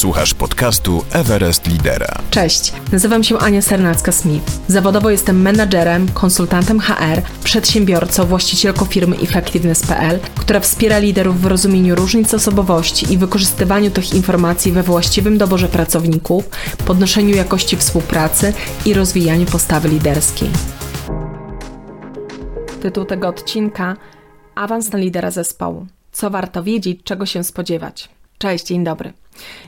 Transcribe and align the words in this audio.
Słuchasz 0.00 0.34
podcastu 0.34 1.04
Everest 1.12 1.66
Lidera. 1.66 2.22
Cześć, 2.30 2.72
nazywam 2.92 3.24
się 3.24 3.38
Ania 3.38 3.60
Sernacka-Smith. 3.60 4.40
Zawodowo 4.68 5.10
jestem 5.10 5.42
menadżerem, 5.42 6.08
konsultantem 6.08 6.80
HR, 6.80 7.22
przedsiębiorcą, 7.44 8.26
właścicielką 8.26 8.84
firmy 8.84 9.16
Effectiveness.pl, 9.16 10.20
która 10.20 10.60
wspiera 10.60 10.98
liderów 10.98 11.40
w 11.40 11.46
rozumieniu 11.46 11.94
różnic 11.94 12.34
osobowości 12.34 13.12
i 13.12 13.18
wykorzystywaniu 13.18 13.90
tych 13.90 14.14
informacji 14.14 14.72
we 14.72 14.82
właściwym 14.82 15.38
doborze 15.38 15.68
pracowników, 15.68 16.48
podnoszeniu 16.86 17.36
jakości 17.36 17.76
współpracy 17.76 18.52
i 18.86 18.94
rozwijaniu 18.94 19.46
postawy 19.46 19.88
liderskiej. 19.88 20.50
Tytuł 22.82 23.04
tego 23.04 23.28
odcinka 23.28 23.96
Awans 24.54 24.92
na 24.92 24.98
lidera 24.98 25.30
zespołu. 25.30 25.86
Co 26.12 26.30
warto 26.30 26.62
wiedzieć, 26.62 27.00
czego 27.04 27.26
się 27.26 27.44
spodziewać. 27.44 28.19
Cześć, 28.40 28.66
dzień 28.66 28.84
dobry. 28.84 29.12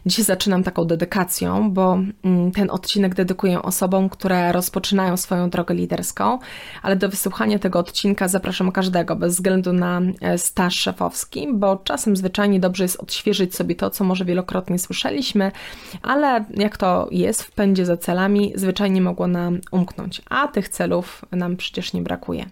Dzisiaj 0.06 0.24
zaczynam 0.24 0.62
taką 0.62 0.84
dedykacją, 0.84 1.72
bo 1.72 1.98
mm, 2.24 2.52
ten 2.52 2.70
odcinek 2.70 3.14
dedykuję 3.14 3.62
osobom, 3.62 4.08
które 4.08 4.52
rozpoczynają 4.52 5.16
swoją 5.16 5.50
drogę 5.50 5.74
liderską, 5.74 6.38
ale 6.82 6.96
do 6.96 7.08
wysłuchania 7.08 7.58
tego 7.58 7.78
odcinka 7.78 8.28
zapraszam 8.28 8.72
każdego, 8.72 9.16
bez 9.16 9.34
względu 9.34 9.72
na 9.72 10.00
e, 10.20 10.38
staż 10.38 10.74
szefowski, 10.74 11.48
bo 11.54 11.76
czasem 11.76 12.16
zwyczajnie 12.16 12.60
dobrze 12.60 12.84
jest 12.84 13.00
odświeżyć 13.00 13.54
sobie 13.54 13.74
to, 13.74 13.90
co 13.90 14.04
może 14.04 14.24
wielokrotnie 14.24 14.78
słyszeliśmy, 14.78 15.52
ale 16.02 16.44
jak 16.54 16.76
to 16.76 17.08
jest 17.10 17.42
w 17.42 17.50
pędzie 17.50 17.86
za 17.86 17.96
celami, 17.96 18.52
zwyczajnie 18.54 19.00
mogło 19.00 19.26
nam 19.26 19.60
umknąć, 19.70 20.22
a 20.30 20.48
tych 20.48 20.68
celów 20.68 21.24
nam 21.32 21.56
przecież 21.56 21.92
nie 21.92 22.02
brakuje. 22.02 22.46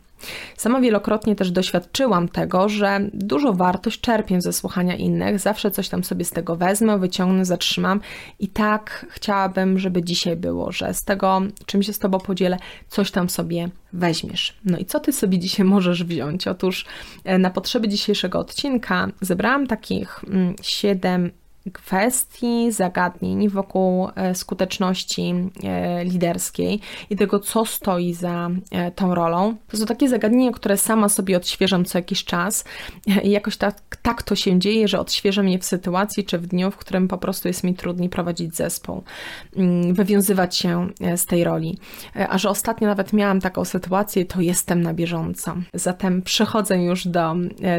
Sama 0.57 0.81
wielokrotnie 0.81 1.37
też 1.37 1.51
doświadczyłam 1.51 2.29
tego, 2.29 2.69
że 2.69 3.01
dużo 3.13 3.53
wartość 3.53 4.01
czerpię 4.01 4.41
ze 4.41 4.53
słuchania 4.53 4.97
innych, 4.97 5.39
zawsze 5.39 5.71
coś 5.71 5.89
tam 5.89 6.05
sobie 6.05 6.25
z 6.25 6.31
tego 6.31 6.57
wezmę, 6.57 6.99
wyciągnę, 6.99 7.45
zatrzymam 7.45 8.01
i 8.39 8.49
tak 8.49 9.07
chciałabym, 9.11 9.79
żeby 9.79 10.03
dzisiaj 10.03 10.37
było, 10.37 10.73
że 10.73 10.95
z 10.95 11.05
tego, 11.05 11.43
czym 11.67 11.83
się 11.83 11.93
z 11.93 11.99
Tobą 11.99 12.19
podzielę, 12.19 12.59
coś 12.89 13.11
tam 13.11 13.31
sobie 13.31 13.69
weźmiesz. 13.93 14.57
No 14.65 14.79
i 14.79 14.85
co 14.85 15.01
Ty 15.01 15.13
sobie 15.13 15.39
dzisiaj 15.39 15.67
możesz 15.67 16.05
wziąć? 16.05 16.47
Otóż 16.47 16.85
e, 17.25 17.39
na 17.39 17.51
potrzeby 17.51 17.89
dzisiejszego 17.89 18.39
odcinka 18.39 19.09
zebrałam 19.21 19.67
takich 19.67 20.25
mm, 20.25 20.55
siedem 20.63 21.31
kwestii, 21.73 22.73
zagadnień 22.73 23.49
wokół 23.49 24.09
e, 24.15 24.35
skuteczności 24.35 25.35
e, 25.65 26.05
liderskiej 26.05 26.81
i 27.11 27.17
tego, 27.17 27.41
co 27.41 27.65
stoi 27.65 28.15
za 28.15 28.51
e, 28.71 28.91
tą 28.91 29.15
rolą. 29.15 29.57
To 29.69 29.77
są 29.77 29.87
takie 29.87 30.09
zagadnienia, 30.09 30.53
które 30.53 30.77
sama 30.77 31.09
sobie 31.09 31.37
odświeżam 31.37 31.85
co 31.85 31.99
jakiś 31.99 32.25
czas 32.25 32.65
i 33.23 33.31
jakoś 33.31 33.57
tak, 33.57 33.97
tak 34.03 34.23
to 34.23 34.37
się 34.37 34.59
dzieje, 34.59 34.89
że 34.89 35.01
odświeżam 35.01 35.49
je 35.49 35.59
w 35.59 35.65
sytuacji 35.65 36.25
czy 36.25 36.39
w 36.39 36.47
dniu, 36.47 36.71
w 36.71 36.77
którym 36.77 37.09
po 37.09 37.19
prostu 37.19 37.49
jest 37.49 37.65
mi 37.65 37.75
trudniej 37.75 38.09
prowadzić 38.09 38.57
zespół, 38.57 39.03
mm, 39.57 39.95
wywiązywać 39.95 40.57
się 40.57 40.89
z 41.17 41.27
tej 41.27 41.45
roli. 41.45 41.79
A 42.29 42.39
że 42.39 42.51
ostatnio 42.51 42.89
nawet 42.89 43.13
miałam 43.13 43.41
taką 43.41 43.65
sytuację, 43.65 44.25
to 44.25 44.41
jestem 44.41 44.83
na 44.83 44.95
bieżąco. 44.95 45.55
Zatem 45.75 46.23
przechodzę 46.23 46.83
już 46.83 47.07
do 47.07 47.35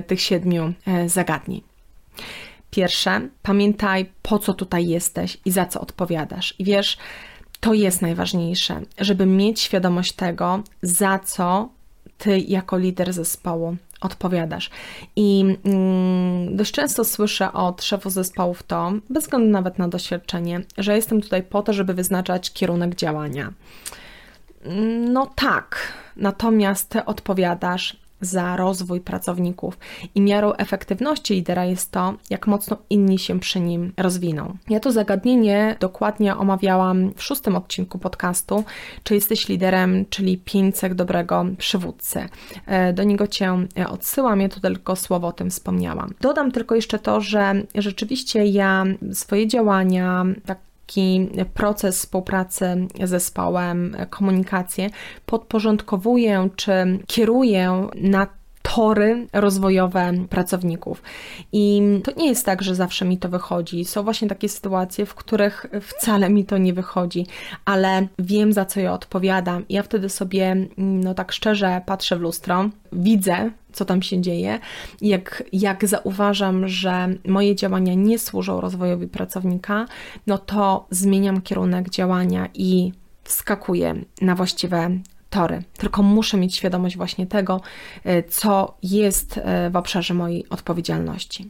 tych 0.08 0.22
siedmiu 0.22 0.74
zagadnień. 1.08 1.62
Pierwsze, 2.72 3.22
pamiętaj, 3.44 4.12
po 4.22 4.40
co 4.40 4.54
tutaj 4.54 4.88
jesteś 4.88 5.38
i 5.46 5.52
za 5.52 5.66
co 5.66 5.82
odpowiadasz. 5.82 6.56
I 6.60 6.64
wiesz, 6.64 6.98
to 7.60 7.74
jest 7.74 8.02
najważniejsze, 8.02 8.82
żeby 8.98 9.26
mieć 9.26 9.60
świadomość 9.62 10.12
tego, 10.12 10.64
za 10.82 11.20
co 11.20 11.70
ty 12.18 12.40
jako 12.40 12.78
lider 12.78 13.14
zespołu 13.14 13.76
odpowiadasz. 14.02 14.70
I 15.16 15.58
mm, 15.66 16.58
dość 16.58 16.72
często 16.72 17.06
słyszę 17.06 17.54
od 17.54 17.84
szefów 17.84 18.14
zespołów 18.14 18.64
to, 18.64 18.92
bez 19.10 19.24
względu 19.24 19.50
nawet 19.50 19.80
na 19.80 19.88
doświadczenie, 19.88 20.62
że 20.78 20.96
jestem 20.96 21.22
tutaj 21.22 21.44
po 21.44 21.64
to, 21.64 21.74
żeby 21.74 21.94
wyznaczać 21.94 22.54
kierunek 22.54 22.96
działania. 22.96 23.54
No 25.10 25.32
tak, 25.36 25.94
natomiast 26.16 26.90
ty 26.90 27.06
odpowiadasz 27.06 28.01
za 28.22 28.56
rozwój 28.56 29.02
pracowników 29.02 29.78
i 30.16 30.22
miarą 30.22 30.54
efektywności 30.54 31.34
lidera 31.34 31.66
jest 31.66 31.92
to, 31.92 32.14
jak 32.30 32.48
mocno 32.48 32.78
inni 32.90 33.20
się 33.20 33.40
przy 33.40 33.60
nim 33.60 33.94
rozwiną. 33.98 34.58
Ja 34.70 34.80
to 34.80 34.92
zagadnienie 34.92 35.76
dokładnie 35.80 36.36
omawiałam 36.36 37.14
w 37.16 37.24
szóstym 37.24 37.56
odcinku 37.56 38.00
podcastu, 38.00 38.64
czy 39.04 39.16
jesteś 39.16 39.50
liderem, 39.50 40.06
czyli 40.10 40.38
pięć 40.38 40.76
dobrego 40.96 41.46
przywódcy. 41.58 42.30
E, 42.66 42.94
do 42.94 43.04
niego 43.04 43.28
Cię 43.28 43.58
e, 43.78 43.88
odsyłam, 43.88 44.42
ja 44.42 44.50
tu 44.50 44.60
tylko 44.60 44.96
słowo 44.96 45.28
o 45.28 45.32
tym 45.32 45.50
wspomniałam. 45.50 46.14
Dodam 46.22 46.52
tylko 46.52 46.76
jeszcze 46.76 47.00
to, 47.00 47.22
że 47.22 47.54
rzeczywiście 47.76 48.46
ja 48.46 48.86
swoje 49.14 49.48
działania, 49.48 50.26
tak 50.46 50.71
taki 50.86 51.30
proces 51.54 51.98
współpracy 51.98 52.88
z 53.04 53.10
zespołem, 53.10 53.96
komunikację 54.10 54.90
podporządkowuję 55.26 56.50
czy 56.56 56.72
kieruję 57.08 57.88
na 57.96 58.28
tory 58.76 59.28
rozwojowe 59.34 60.14
pracowników. 60.30 61.04
I 61.52 61.82
to 62.04 62.12
nie 62.18 62.28
jest 62.28 62.46
tak, 62.46 62.64
że 62.64 62.76
zawsze 62.76 63.06
mi 63.06 63.18
to 63.18 63.30
wychodzi. 63.30 63.86
Są 63.86 64.04
właśnie 64.04 64.28
takie 64.28 64.50
sytuacje, 64.50 65.06
w 65.06 65.16
których 65.16 65.66
wcale 65.82 66.30
mi 66.30 66.46
to 66.46 66.58
nie 66.58 66.74
wychodzi, 66.74 67.26
ale 67.66 68.08
wiem 68.20 68.54
za 68.54 68.66
co 68.66 68.80
ja 68.80 68.94
odpowiadam. 68.94 69.66
Ja 69.70 69.84
wtedy 69.84 70.10
sobie, 70.10 70.68
no 70.78 71.14
tak 71.14 71.32
szczerze, 71.32 71.82
patrzę 71.86 72.18
w 72.18 72.22
lustro, 72.22 72.70
widzę, 72.92 73.52
co 73.74 73.86
tam 73.86 74.02
się 74.02 74.22
dzieje. 74.22 74.60
Jak, 75.02 75.44
jak 75.54 75.88
zauważam, 75.88 76.68
że 76.68 77.16
moje 77.28 77.56
działania 77.56 77.94
nie 77.94 78.20
służą 78.20 78.62
rozwojowi 78.62 79.08
pracownika, 79.08 79.86
no 80.28 80.38
to 80.38 80.88
zmieniam 80.90 81.42
kierunek 81.42 81.90
działania 81.90 82.50
i 82.54 82.92
wskakuję 83.24 83.96
na 84.22 84.36
właściwe 84.36 84.90
tory, 85.32 85.64
tylko 85.78 86.04
muszę 86.04 86.38
mieć 86.38 86.56
świadomość 86.56 86.98
właśnie 86.98 87.28
tego, 87.28 87.62
e, 88.04 88.24
co 88.24 88.78
jest 88.84 89.38
e, 89.38 89.70
w 89.70 89.76
obszarze 89.76 90.14
mojej 90.14 90.50
odpowiedzialności. 90.50 91.50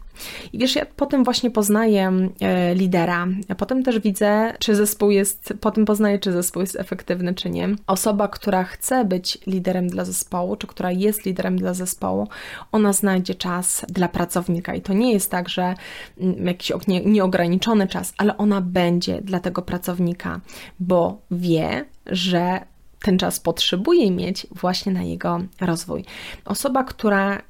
I 0.53 0.57
wiesz, 0.57 0.75
ja 0.75 0.85
potem 0.95 1.23
właśnie 1.23 1.51
poznaję 1.51 2.29
e, 2.41 2.75
lidera, 2.75 3.27
potem 3.57 3.83
też 3.83 3.99
widzę, 3.99 4.53
czy 4.59 4.75
zespół 4.75 5.11
jest, 5.11 5.53
potem 5.61 5.85
poznaję, 5.85 6.19
czy 6.19 6.31
zespół 6.31 6.61
jest 6.61 6.75
efektywny, 6.75 7.33
czy 7.33 7.49
nie. 7.49 7.69
Osoba, 7.87 8.27
która 8.27 8.63
chce 8.63 9.05
być 9.05 9.37
liderem 9.47 9.87
dla 9.87 10.05
zespołu, 10.05 10.55
czy 10.55 10.67
która 10.67 10.91
jest 10.91 11.25
liderem 11.25 11.57
dla 11.57 11.73
zespołu, 11.73 12.27
ona 12.71 12.93
znajdzie 12.93 13.35
czas 13.35 13.85
dla 13.89 14.07
pracownika 14.07 14.75
i 14.75 14.81
to 14.81 14.93
nie 14.93 15.13
jest 15.13 15.31
tak, 15.31 15.49
że 15.49 15.75
mm, 16.17 16.47
jakiś 16.47 16.71
nieograniczony 17.05 17.87
czas, 17.87 18.13
ale 18.17 18.37
ona 18.37 18.61
będzie 18.61 19.21
dla 19.21 19.39
tego 19.39 19.61
pracownika, 19.61 20.39
bo 20.79 21.21
wie, 21.31 21.85
że 22.05 22.70
ten 23.01 23.17
czas 23.17 23.39
potrzebuje 23.39 24.11
mieć 24.11 24.47
właśnie 24.51 24.91
na 24.91 25.03
jego 25.03 25.39
rozwój. 25.61 26.05
Osoba, 26.45 26.83
która 26.83 27.41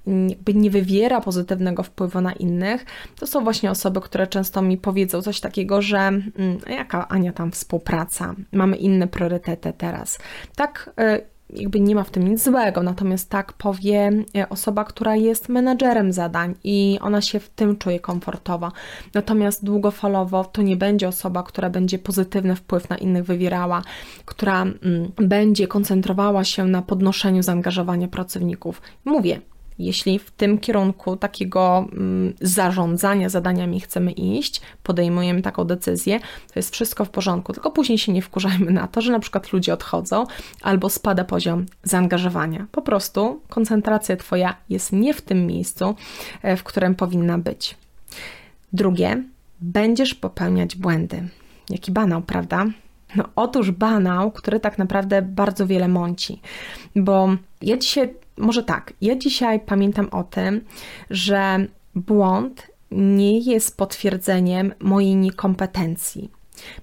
nie 0.53 0.69
wywiera 0.69 1.21
pozytywnego 1.21 1.83
wpływu 1.83 2.21
na 2.21 2.33
innych, 2.33 2.85
to 3.15 3.27
są 3.27 3.43
właśnie 3.43 3.71
osoby, 3.71 4.01
które 4.01 4.27
często 4.27 4.61
mi 4.61 4.77
powiedzą 4.77 5.21
coś 5.21 5.39
takiego, 5.39 5.81
że 5.81 5.97
mm, 5.97 6.29
jaka 6.69 7.07
Ania 7.07 7.33
tam 7.33 7.51
współpraca, 7.51 8.35
mamy 8.51 8.77
inne 8.77 9.07
priorytety 9.07 9.73
teraz. 9.77 10.19
Tak, 10.55 10.93
y, 10.99 11.31
jakby 11.55 11.79
nie 11.79 11.95
ma 11.95 12.03
w 12.03 12.09
tym 12.09 12.27
nic 12.27 12.43
złego, 12.43 12.83
natomiast 12.83 13.29
tak 13.29 13.53
powie 13.53 14.11
e, 14.35 14.49
osoba, 14.49 14.83
która 14.83 15.15
jest 15.15 15.49
menadżerem 15.49 16.13
zadań 16.13 16.55
i 16.63 16.99
ona 17.01 17.21
się 17.21 17.39
w 17.39 17.49
tym 17.49 17.77
czuje 17.77 17.99
komfortowo. 17.99 18.71
Natomiast 19.13 19.65
długofalowo 19.65 20.43
to 20.43 20.61
nie 20.61 20.77
będzie 20.77 21.07
osoba, 21.07 21.43
która 21.43 21.69
będzie 21.69 21.99
pozytywny 21.99 22.55
wpływ 22.55 22.89
na 22.89 22.97
innych 22.97 23.23
wywierała, 23.23 23.81
która 24.25 24.61
mm, 24.61 25.11
będzie 25.15 25.67
koncentrowała 25.67 26.43
się 26.43 26.65
na 26.65 26.81
podnoszeniu 26.81 27.43
zaangażowania 27.43 28.07
pracowników. 28.07 28.81
Mówię, 29.05 29.41
jeśli 29.85 30.19
w 30.19 30.31
tym 30.31 30.57
kierunku 30.57 31.17
takiego 31.17 31.87
mm, 31.91 32.33
zarządzania 32.41 33.29
zadaniami 33.29 33.79
chcemy 33.79 34.11
iść, 34.11 34.61
podejmujemy 34.83 35.41
taką 35.41 35.63
decyzję, 35.63 36.19
to 36.19 36.53
jest 36.55 36.73
wszystko 36.73 37.05
w 37.05 37.09
porządku, 37.09 37.53
tylko 37.53 37.71
później 37.71 37.97
się 37.97 38.13
nie 38.13 38.21
wkurzajmy 38.21 38.71
na 38.71 38.87
to, 38.87 39.01
że 39.01 39.11
na 39.11 39.19
przykład 39.19 39.53
ludzie 39.53 39.73
odchodzą 39.73 40.25
albo 40.61 40.89
spada 40.89 41.23
poziom 41.23 41.65
zaangażowania. 41.83 42.67
Po 42.71 42.81
prostu 42.81 43.41
koncentracja 43.49 44.17
Twoja 44.17 44.55
jest 44.69 44.91
nie 44.91 45.13
w 45.13 45.21
tym 45.21 45.47
miejscu, 45.47 45.95
e, 46.41 46.57
w 46.57 46.63
którym 46.63 46.95
powinna 46.95 47.37
być. 47.37 47.77
Drugie, 48.73 49.23
będziesz 49.61 50.13
popełniać 50.13 50.75
błędy. 50.75 51.27
Jaki 51.69 51.91
banał, 51.91 52.21
prawda? 52.21 52.65
No 53.15 53.23
otóż 53.35 53.71
banał, 53.71 54.31
który 54.31 54.59
tak 54.59 54.77
naprawdę 54.77 55.21
bardzo 55.21 55.67
wiele 55.67 55.87
mąci, 55.87 56.41
bo 56.95 57.29
ja 57.61 57.77
dzisiaj 57.77 58.13
może 58.37 58.63
tak, 58.63 58.93
ja 59.01 59.15
dzisiaj 59.15 59.59
pamiętam 59.59 60.09
o 60.11 60.23
tym, 60.23 60.61
że 61.09 61.67
błąd 61.95 62.67
nie 62.91 63.39
jest 63.39 63.77
potwierdzeniem 63.77 64.73
mojej 64.79 65.15
niekompetencji. 65.15 66.31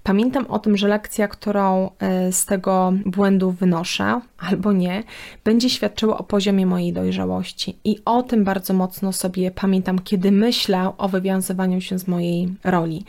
Pamiętam 0.03 0.47
o 0.47 0.59
tym, 0.59 0.77
że 0.77 0.89
lekcja, 0.89 1.29
którą 1.29 1.91
e, 1.99 2.33
z 2.33 2.47
tego 2.47 2.93
błędu 3.07 3.51
wynoszę, 3.51 4.21
albo 4.39 4.73
nie, 4.73 5.03
będzie 5.45 5.71
świadczyła 5.71 6.19
o 6.19 6.23
poziomie 6.23 6.67
mojej 6.67 6.93
dojrzałości. 6.93 7.77
I 7.85 7.97
o 8.05 8.23
tym 8.23 8.45
bardzo 8.45 8.75
mocno 8.75 9.13
sobie 9.13 9.51
pamiętam, 9.51 9.99
kiedy 9.99 10.33
myślę 10.33 10.93
o 10.99 11.09
wywiązywaniu 11.09 11.81
się 11.81 11.99
z 11.99 12.09
mojej 12.09 12.49
roli. 12.65 13.05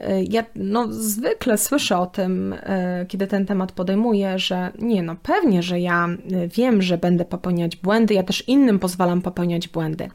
E, 0.00 0.22
ja 0.22 0.44
no, 0.54 0.86
zwykle 0.92 1.58
słyszę 1.58 1.98
o 1.98 2.06
tym, 2.06 2.54
e, 2.62 3.06
kiedy 3.08 3.26
ten 3.26 3.46
temat 3.46 3.72
podejmuję, 3.72 4.38
że 4.38 4.72
nie, 4.78 5.02
no 5.02 5.16
pewnie, 5.22 5.62
że 5.62 5.80
ja 5.80 6.08
wiem, 6.56 6.82
że 6.82 6.98
będę 6.98 7.24
popełniać 7.24 7.76
błędy, 7.76 8.14
ja 8.14 8.22
też 8.22 8.48
innym 8.48 8.78
pozwalam 8.78 9.22
popełniać 9.22 9.68
błędy. 9.68 10.08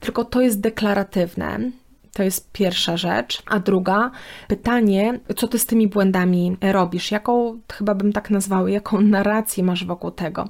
Tylko 0.00 0.24
to 0.24 0.40
jest 0.40 0.60
deklaratywne, 0.60 1.58
to 2.12 2.22
jest 2.22 2.52
pierwsza 2.52 2.96
rzecz. 2.96 3.42
A 3.46 3.58
druga, 3.58 4.10
pytanie, 4.48 5.20
co 5.36 5.48
ty 5.48 5.58
z 5.58 5.66
tymi 5.66 5.88
błędami 5.88 6.56
robisz? 6.60 7.10
Jaką, 7.10 7.60
chyba 7.72 7.94
bym 7.94 8.12
tak 8.12 8.30
nazwała, 8.30 8.70
jaką 8.70 9.00
narrację 9.00 9.64
masz 9.64 9.84
wokół 9.84 10.10
tego? 10.10 10.48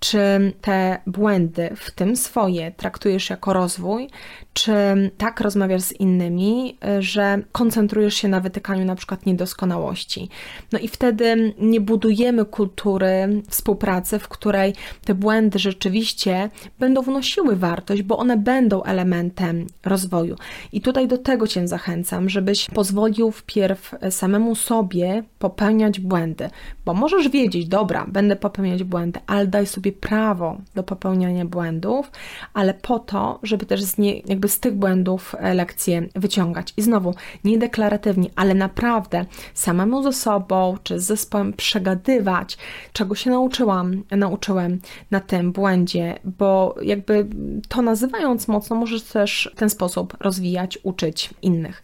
Czy 0.00 0.52
te 0.60 0.98
błędy, 1.06 1.70
w 1.76 1.90
tym 1.90 2.16
swoje, 2.16 2.70
traktujesz 2.70 3.30
jako 3.30 3.52
rozwój, 3.52 4.08
czy 4.52 4.72
tak 5.18 5.40
rozmawiasz 5.40 5.82
z 5.82 5.92
innymi, 5.92 6.78
że 6.98 7.42
koncentrujesz 7.52 8.14
się 8.14 8.28
na 8.28 8.40
wytykaniu 8.40 8.84
na 8.84 8.94
przykład 8.94 9.26
niedoskonałości? 9.26 10.28
No 10.72 10.78
i 10.78 10.88
wtedy 10.88 11.54
nie 11.58 11.80
budujemy 11.80 12.44
kultury 12.44 13.42
współpracy, 13.48 14.18
w 14.18 14.28
której 14.28 14.74
te 15.04 15.14
błędy 15.14 15.58
rzeczywiście 15.58 16.50
będą 16.78 17.02
wnosiły 17.02 17.56
wartość, 17.56 18.02
bo 18.02 18.18
one 18.18 18.36
będą 18.36 18.82
elementem 18.82 19.66
rozwoju. 19.84 20.36
I 20.72 20.80
tutaj 20.80 21.08
do 21.08 21.18
tego 21.18 21.46
Cię 21.46 21.68
zachęcam, 21.68 22.28
żebyś 22.28 22.70
pozwolił 22.70 23.30
wpierw 23.30 23.94
samemu 24.10 24.54
sobie 24.54 25.22
popełniać 25.38 26.00
błędy, 26.00 26.50
bo 26.84 26.94
możesz 26.94 27.28
wiedzieć, 27.28 27.68
dobra, 27.68 28.06
będę 28.08 28.36
popełniać 28.36 28.84
błędy, 28.84 29.20
ale 29.26 29.46
daj 29.46 29.66
sobie 29.66 29.92
prawo 29.92 30.56
do 30.74 30.82
popełniania 30.82 31.44
błędów, 31.44 32.10
ale 32.54 32.74
po 32.74 32.98
to, 32.98 33.38
żeby 33.42 33.66
też 33.66 33.82
z, 33.82 33.98
nie, 33.98 34.22
jakby 34.42 34.54
z 34.54 34.60
tych 34.60 34.74
błędów 34.74 35.34
e, 35.38 35.54
lekcje 35.54 36.08
wyciągać. 36.14 36.74
I 36.76 36.82
znowu, 36.82 37.14
nie 37.44 37.58
deklaratywnie, 37.58 38.30
ale 38.36 38.54
naprawdę 38.54 39.24
samemu 39.54 40.02
ze 40.02 40.12
sobą 40.12 40.76
czy 40.82 41.00
z 41.00 41.04
zespołem 41.04 41.52
przegadywać, 41.52 42.58
czego 42.92 43.14
się 43.14 43.30
nauczyłam, 43.30 44.02
nauczyłem 44.10 44.80
na 45.10 45.20
tym 45.20 45.52
błędzie, 45.52 46.18
bo 46.24 46.74
jakby 46.82 47.26
to 47.68 47.82
nazywając 47.82 48.48
mocno, 48.48 48.76
możesz 48.76 49.02
też 49.02 49.50
w 49.54 49.58
ten 49.58 49.70
sposób 49.70 50.16
rozwijać, 50.20 50.78
uczyć 50.82 51.30
innych. 51.42 51.82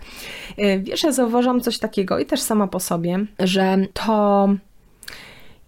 E, 0.56 0.78
wiesz, 0.78 1.04
ja 1.04 1.12
zauważam 1.12 1.60
coś 1.60 1.78
takiego 1.78 2.18
i 2.18 2.26
też 2.26 2.40
sama 2.40 2.66
po 2.66 2.80
sobie, 2.80 3.26
że 3.38 3.76
to 3.92 4.48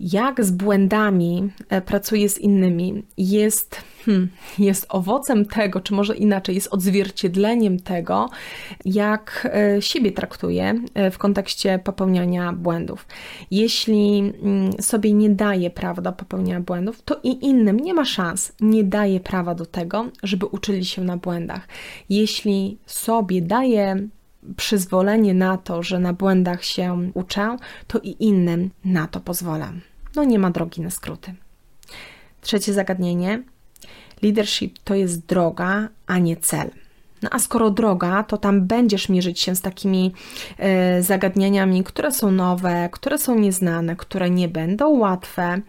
jak 0.01 0.45
z 0.45 0.51
błędami 0.51 1.51
e, 1.69 1.81
pracuję 1.81 2.29
z 2.29 2.39
innymi, 2.39 3.03
jest, 3.17 3.83
hmm, 4.05 4.29
jest 4.59 4.87
owocem 4.89 5.47
tego, 5.47 5.81
czy 5.81 5.95
może 5.95 6.17
inaczej, 6.17 6.55
jest 6.55 6.69
odzwierciedleniem 6.71 7.81
tego, 7.81 8.31
jak 8.85 9.49
e, 9.53 9.83
siebie 9.83 10.13
traktuję 10.13 10.75
e, 10.95 11.11
w 11.11 11.19
kontekście 11.19 11.79
popełniania 11.79 12.53
błędów. 12.53 13.07
Jeśli 13.51 14.19
mm, 14.43 14.73
sobie 14.73 15.13
nie 15.13 15.31
daję 15.31 15.71
prawa 15.71 16.03
do 16.03 16.13
popełniania 16.13 16.61
błędów, 16.61 17.03
to 17.03 17.21
i 17.23 17.45
innym 17.47 17.77
nie 17.77 17.95
ma 17.95 18.05
szans, 18.05 18.53
nie 18.61 18.85
daję 18.85 19.21
prawa 19.21 19.55
do 19.55 19.67
tego, 19.67 20.07
żeby 20.23 20.47
uczyli 20.47 20.85
się 20.85 21.03
na 21.03 21.17
błędach. 21.17 21.69
Jeśli 22.09 22.79
sobie 22.87 23.43
daję 23.43 24.09
przyzwolenie 24.57 25.35
na 25.35 25.57
to, 25.57 25.83
że 25.83 25.99
na 25.99 26.13
błędach 26.13 26.65
się 26.65 27.11
uczę, 27.15 27.57
to 27.87 27.99
i 27.99 28.17
innym 28.21 28.71
na 28.85 29.07
to 29.07 29.21
pozwolę. 29.21 29.73
No 30.15 30.25
nie 30.25 30.39
ma 30.39 30.51
drogi 30.51 30.81
na 30.81 30.91
skróty. 30.91 31.35
Trzecie 32.41 32.73
zagadnienie. 32.73 33.43
Leadership 34.23 34.79
to 34.79 34.95
jest 34.95 35.27
droga, 35.27 35.89
a 36.07 36.19
nie 36.19 36.37
cel. 36.37 36.71
No 37.23 37.29
a 37.33 37.39
skoro 37.39 37.71
droga, 37.71 38.23
to 38.23 38.37
tam 38.37 38.67
będziesz 38.67 39.09
mierzyć 39.09 39.41
się 39.41 39.55
z 39.55 39.61
takimi 39.61 40.13
e, 40.59 41.03
zagadnieniami, 41.03 41.85
które 41.85 42.13
są 42.13 42.31
nowe, 42.31 42.89
które 42.93 43.19
są 43.19 43.39
nieznane, 43.39 43.97
które 43.97 44.31
nie 44.31 44.49
będą 44.49 44.89
łatwe, 44.89 45.61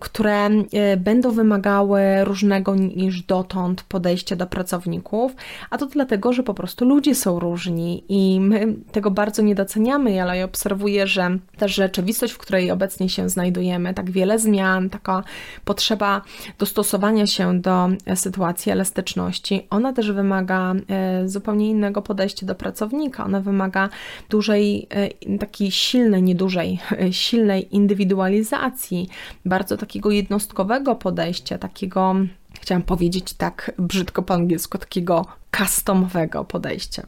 które 0.00 0.46
e, 0.46 0.96
będą 0.96 1.30
wymagały 1.30 2.00
różnego 2.24 2.74
niż 2.74 3.22
dotąd 3.22 3.82
podejścia 3.82 4.36
do 4.36 4.46
pracowników, 4.46 5.32
a 5.70 5.78
to 5.78 5.86
dlatego, 5.86 6.32
że 6.32 6.42
po 6.42 6.54
prostu 6.54 6.84
ludzie 6.84 7.14
są 7.14 7.40
różni 7.40 8.04
i 8.08 8.40
my 8.40 8.74
tego 8.92 9.10
bardzo 9.10 9.42
nie 9.42 9.54
doceniamy, 9.54 10.22
ale 10.22 10.36
ja 10.36 10.44
obserwuję, 10.44 11.06
że 11.06 11.38
ta 11.58 11.68
rzeczywistość, 11.68 12.32
w 12.32 12.38
której 12.38 12.70
obecnie 12.70 13.08
się 13.08 13.28
znajdujemy, 13.28 13.94
tak 13.94 14.10
wiele 14.10 14.38
zmian, 14.38 14.90
taka 14.90 15.22
potrzeba 15.64 16.22
dostosowania 16.58 17.26
się 17.26 17.60
do 17.60 17.88
sytuacji 18.14 18.72
elastyczności, 18.72 19.66
ona 19.70 19.92
też 19.92 20.12
wymaga 20.12 20.74
E, 20.93 20.93
zupełnie 21.26 21.70
innego 21.70 22.02
podejścia 22.02 22.46
do 22.46 22.54
pracownika. 22.54 23.24
Ona 23.24 23.40
wymaga 23.40 23.88
dużej, 24.30 24.86
e, 24.90 25.38
takiej 25.38 25.70
silnej, 25.70 26.22
nie 26.22 26.34
dużej, 26.34 26.78
silnej 27.10 27.74
indywidualizacji, 27.76 29.08
bardzo 29.44 29.76
takiego 29.76 30.10
jednostkowego 30.10 30.94
podejścia, 30.94 31.58
takiego 31.58 32.14
chciałam 32.60 32.82
powiedzieć 32.82 33.32
tak 33.32 33.72
brzydko 33.78 34.22
po 34.22 34.34
angielsku, 34.34 34.78
takiego 34.78 35.26
customowego 35.58 36.44
podejścia, 36.44 37.06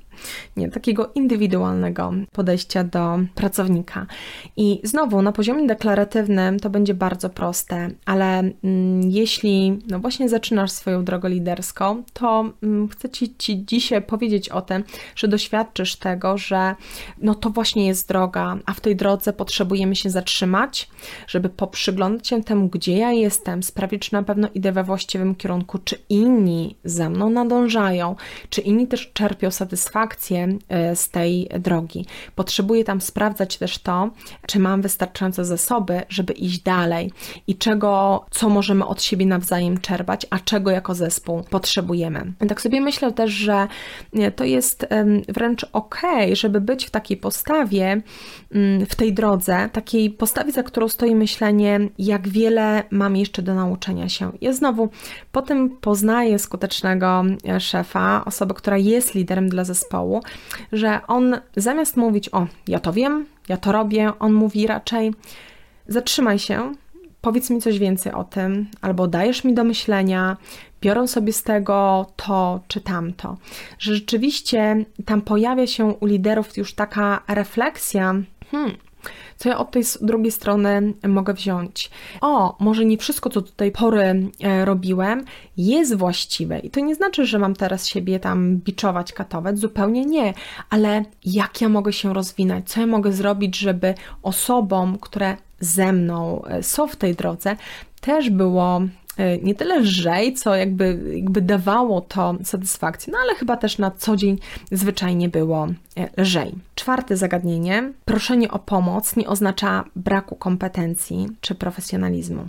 nie 0.57 0.69
takiego 0.69 1.11
indywidualnego 1.15 2.13
podejścia 2.33 2.85
do 2.85 3.19
pracownika. 3.35 4.07
I 4.57 4.81
znowu 4.85 5.23
na 5.23 5.33
poziomie 5.33 5.67
deklaratywnym 5.67 6.61
to 6.61 6.71
będzie 6.71 6.95
bardzo 6.95 7.31
proste, 7.31 7.91
ale 8.05 8.39
mm, 8.39 9.11
jeśli 9.11 9.79
no 9.89 9.99
właśnie 9.99 10.29
zaczynasz 10.29 10.71
swoją 10.71 11.05
drogę 11.05 11.29
liderską, 11.29 12.03
to 12.13 12.45
mm, 12.63 12.89
chcę 12.89 13.11
ci, 13.11 13.35
ci 13.39 13.65
dzisiaj 13.65 14.03
powiedzieć 14.03 14.49
o 14.49 14.63
tym, 14.63 14.85
że 15.17 15.29
doświadczysz 15.29 15.97
tego, 15.97 16.39
że 16.39 16.75
no 17.19 17.35
to 17.35 17.51
właśnie 17.51 17.87
jest 17.87 18.09
droga, 18.09 18.59
a 18.67 18.73
w 18.73 18.81
tej 18.81 18.97
drodze 18.97 19.33
potrzebujemy 19.33 19.97
się 19.97 20.11
zatrzymać, 20.11 20.89
żeby 21.27 21.49
poprzyglądać 21.49 22.29
się 22.29 22.45
temu, 22.45 22.69
gdzie 22.69 22.97
ja 22.97 23.13
jestem, 23.13 23.63
sprawić, 23.63 24.11
że 24.11 24.17
na 24.17 24.23
pewno 24.23 24.49
idę 24.55 24.73
we 24.73 24.85
właściwym 24.85 25.35
kierunku, 25.35 25.79
czy 25.85 25.99
inni 26.09 26.77
za 26.85 27.11
mną 27.11 27.31
nadążają, 27.31 28.17
czy 28.51 28.61
inni 28.61 28.87
też 28.87 29.11
czerpią 29.13 29.51
satysfakcję 29.51 30.06
e, 30.69 30.97
z 30.97 31.09
tej 31.09 31.49
drogi. 31.59 32.07
Potrzebuję 32.35 32.85
tam 32.85 33.01
sprawdzać 33.01 33.59
też 33.59 33.79
to, 33.79 34.11
czy 34.47 34.59
mam 34.59 34.83
wystarczające 34.83 35.45
zasoby, 35.45 36.03
żeby 36.09 36.33
iść 36.33 36.63
dalej 36.63 37.13
i 37.47 37.57
czego, 37.57 38.25
co 38.31 38.49
możemy 38.49 38.87
od 38.87 39.03
siebie 39.03 39.27
nawzajem 39.27 39.81
czerpać, 39.81 40.27
a 40.31 40.39
czego 40.39 40.71
jako 40.71 40.95
zespół 40.95 41.43
potrzebujemy. 41.51 42.33
Tak 42.49 42.61
sobie 42.61 42.81
myślę 42.81 43.13
też, 43.13 43.31
że 43.31 43.69
e, 44.13 44.31
to 44.31 44.45
jest 44.45 44.87
wręcz 45.29 45.67
ok, 45.73 46.01
żeby 46.33 46.61
być 46.61 46.87
w 46.87 46.91
takiej 46.91 47.17
postawie, 47.17 48.03
mm, 48.53 48.87
w 48.87 48.95
tej 48.95 49.13
drodze, 49.13 49.69
takiej 49.73 50.11
postawie, 50.11 50.53
za 50.53 50.63
którą 50.63 50.89
stoi 50.89 51.15
myślenie, 51.15 51.81
jak 51.99 52.29
wiele 52.29 52.83
mam 52.91 53.17
jeszcze 53.17 53.43
do 53.43 53.55
nauczenia 53.55 54.09
się. 54.09 54.33
Ja 54.41 54.53
znowu 54.53 54.89
po 55.33 55.43
tym 55.43 55.77
poznaję 55.77 56.39
skutecznego 56.39 57.25
e, 57.49 57.61
szefa, 57.61 58.25
osobę, 58.25 58.55
która 58.55 58.79
jest 58.79 59.15
liderem 59.15 59.49
dla 59.49 59.65
zespołu, 59.65 59.96
że 60.73 61.01
on 61.07 61.37
zamiast 61.57 61.97
mówić 61.97 62.35
o 62.35 62.47
ja 62.69 62.81
to 62.81 62.93
wiem, 62.93 63.27
ja 63.49 63.57
to 63.57 63.73
robię, 63.73 64.13
on 64.19 64.33
mówi 64.33 64.67
raczej 64.67 65.13
zatrzymaj 65.89 66.39
się, 66.39 66.73
powiedz 67.21 67.51
mi 67.51 67.61
coś 67.61 67.79
więcej 67.79 68.13
o 68.13 68.25
tym, 68.25 68.67
albo 68.81 69.09
dajesz 69.09 69.45
mi 69.45 69.55
do 69.55 69.65
myślenia, 69.65 70.37
biorą 70.81 71.07
sobie 71.07 71.33
z 71.33 71.43
tego 71.43 72.07
to 72.17 72.61
czy 72.69 72.81
tamto. 72.81 73.37
Że 73.79 73.95
rzeczywiście 73.95 74.85
tam 75.05 75.23
pojawia 75.23 75.67
się 75.67 75.85
u 75.85 76.07
liderów 76.07 76.57
już 76.57 76.75
taka 76.75 77.23
refleksja, 77.29 78.15
hmm, 78.51 78.77
co 79.37 79.49
ja 79.49 79.59
od 79.59 79.71
tej 79.71 79.83
drugiej 80.01 80.33
strony 80.33 80.93
mogę 81.09 81.35
wziąć? 81.35 81.91
O, 82.21 82.57
może 82.61 82.85
nie 82.85 82.99
wszystko, 82.99 83.31
co 83.31 83.41
do 83.41 83.53
tej 83.53 83.73
pory 83.73 84.31
e, 84.43 84.65
robiłem, 84.65 85.25
jest 85.57 85.95
właściwe. 85.95 86.59
I 86.59 86.71
to 86.71 86.81
nie 86.81 86.95
znaczy, 86.95 87.27
że 87.27 87.39
mam 87.39 87.55
teraz 87.55 87.87
siebie 87.87 88.21
tam 88.21 88.57
biczować, 88.57 89.13
katować, 89.13 89.59
zupełnie 89.59 90.05
nie, 90.05 90.35
ale 90.71 91.05
jak 91.25 91.61
ja 91.61 91.69
mogę 91.69 91.93
się 91.93 92.15
rozwinąć? 92.15 92.69
Co 92.69 92.81
ja 92.81 92.87
mogę 92.87 93.13
zrobić, 93.13 93.57
żeby 93.57 93.95
osobom, 94.23 94.99
które 94.99 95.37
ze 95.61 95.93
mną 95.93 96.45
e, 96.45 96.63
są 96.63 96.87
w 96.89 96.97
tej 96.97 97.15
drodze, 97.15 97.57
też 98.01 98.31
było 98.31 98.81
nie 99.43 99.55
tyle 99.55 99.79
lżej, 99.79 100.35
co 100.35 100.55
jakby, 100.55 101.01
jakby 101.17 101.43
dawało 101.43 102.01
to 102.01 102.35
satysfakcję, 102.45 103.13
no 103.13 103.19
ale 103.23 103.35
chyba 103.35 103.57
też 103.57 103.79
na 103.79 103.91
co 103.91 104.17
dzień 104.17 104.39
zwyczajnie 104.73 105.29
było 105.29 105.69
e, 105.97 106.23
lżej. 106.23 106.55
Czwarte 106.75 107.17
zagadnienie. 107.17 107.93
Proszenie 108.05 108.51
o 108.51 108.59
pomoc 108.59 109.17
nie 109.17 109.29
oznacza 109.29 109.85
braku 109.97 110.37
kompetencji 110.37 111.29
czy 111.41 111.55
profesjonalizmu. 111.55 112.45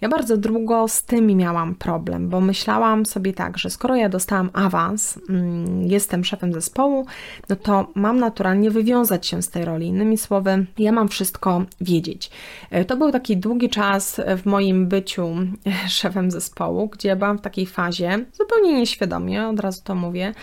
Ja 0.00 0.08
bardzo 0.08 0.36
długo 0.36 0.88
z 0.88 1.02
tym 1.02 1.26
miałam 1.26 1.74
problem, 1.74 2.28
bo 2.28 2.40
myślałam 2.40 3.06
sobie 3.06 3.32
tak, 3.32 3.58
że 3.58 3.70
skoro 3.70 3.96
ja 3.96 4.08
dostałam 4.08 4.50
awans, 4.52 5.18
mm, 5.28 5.82
jestem 5.82 6.24
szefem 6.24 6.52
zespołu, 6.52 7.06
no 7.48 7.56
to 7.56 7.86
mam 7.94 8.18
naturalnie 8.18 8.70
wywiązać 8.70 9.26
się 9.26 9.42
z 9.42 9.48
tej 9.48 9.64
roli. 9.64 9.86
Innymi 9.86 10.18
słowy, 10.18 10.66
ja 10.78 10.92
mam 10.92 11.08
wszystko 11.08 11.62
wiedzieć. 11.80 12.30
E, 12.70 12.84
to 12.84 12.96
był 12.96 13.12
taki 13.12 13.36
długi 13.36 13.68
czas 13.68 14.20
w 14.36 14.46
moim 14.46 14.88
byciu 14.88 15.28
szefem 15.88 16.30
zespołu, 16.30 16.88
gdzie 16.88 17.16
byłam 17.16 17.38
w 17.38 17.42
takiej 17.42 17.66
fazie, 17.66 18.24
zupełnie 18.32 18.74
nieświadomie, 18.74 19.46
od 19.46 19.60
razu 19.60 19.80
to 19.84 19.94
mówię, 19.94 20.34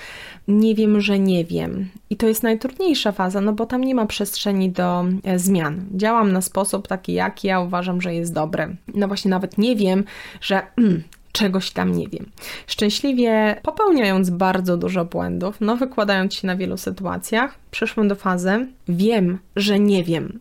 nie 0.48 0.76
wiem, 0.76 1.02
że 1.02 1.20
nie 1.20 1.46
wiem. 1.46 1.90
I 2.10 2.18
to 2.18 2.28
jest 2.28 2.44
najtrudniejsza 2.44 3.12
faza, 3.12 3.42
no 3.42 3.54
bo 3.54 3.66
tam 3.66 3.82
nie 3.82 3.96
ma 3.96 4.06
przestrzeni 4.06 4.72
do 4.72 5.06
e, 5.24 5.40
zmian. 5.40 5.86
Działam 5.92 6.32
na 6.32 6.42
sposób 6.42 6.88
taki, 6.88 7.14
jaki 7.14 7.48
ja 7.48 7.60
uważam, 7.60 8.02
że 8.02 8.14
jest 8.14 8.34
dobry. 8.34 8.76
Właśnie 9.08 9.32
nawet 9.32 9.58
nie 9.58 9.76
wiem, 9.76 10.04
że 10.42 10.62
mm, 10.78 11.04
czegoś 11.32 11.72
tam 11.72 11.92
nie 11.92 12.08
wiem. 12.08 12.32
Szczęśliwie 12.68 13.60
popełniając 13.64 14.30
bardzo 14.30 14.78
dużo 14.78 15.06
błędów, 15.06 15.58
no 15.62 15.78
wykładając 15.78 16.34
się 16.34 16.48
na 16.48 16.56
wielu 16.56 16.78
sytuacjach, 16.78 17.60
przeszłam 17.72 18.08
do 18.08 18.16
fazy 18.16 18.68
wiem, 18.90 19.40
że 19.56 19.80
nie 19.80 20.04
wiem. 20.04 20.40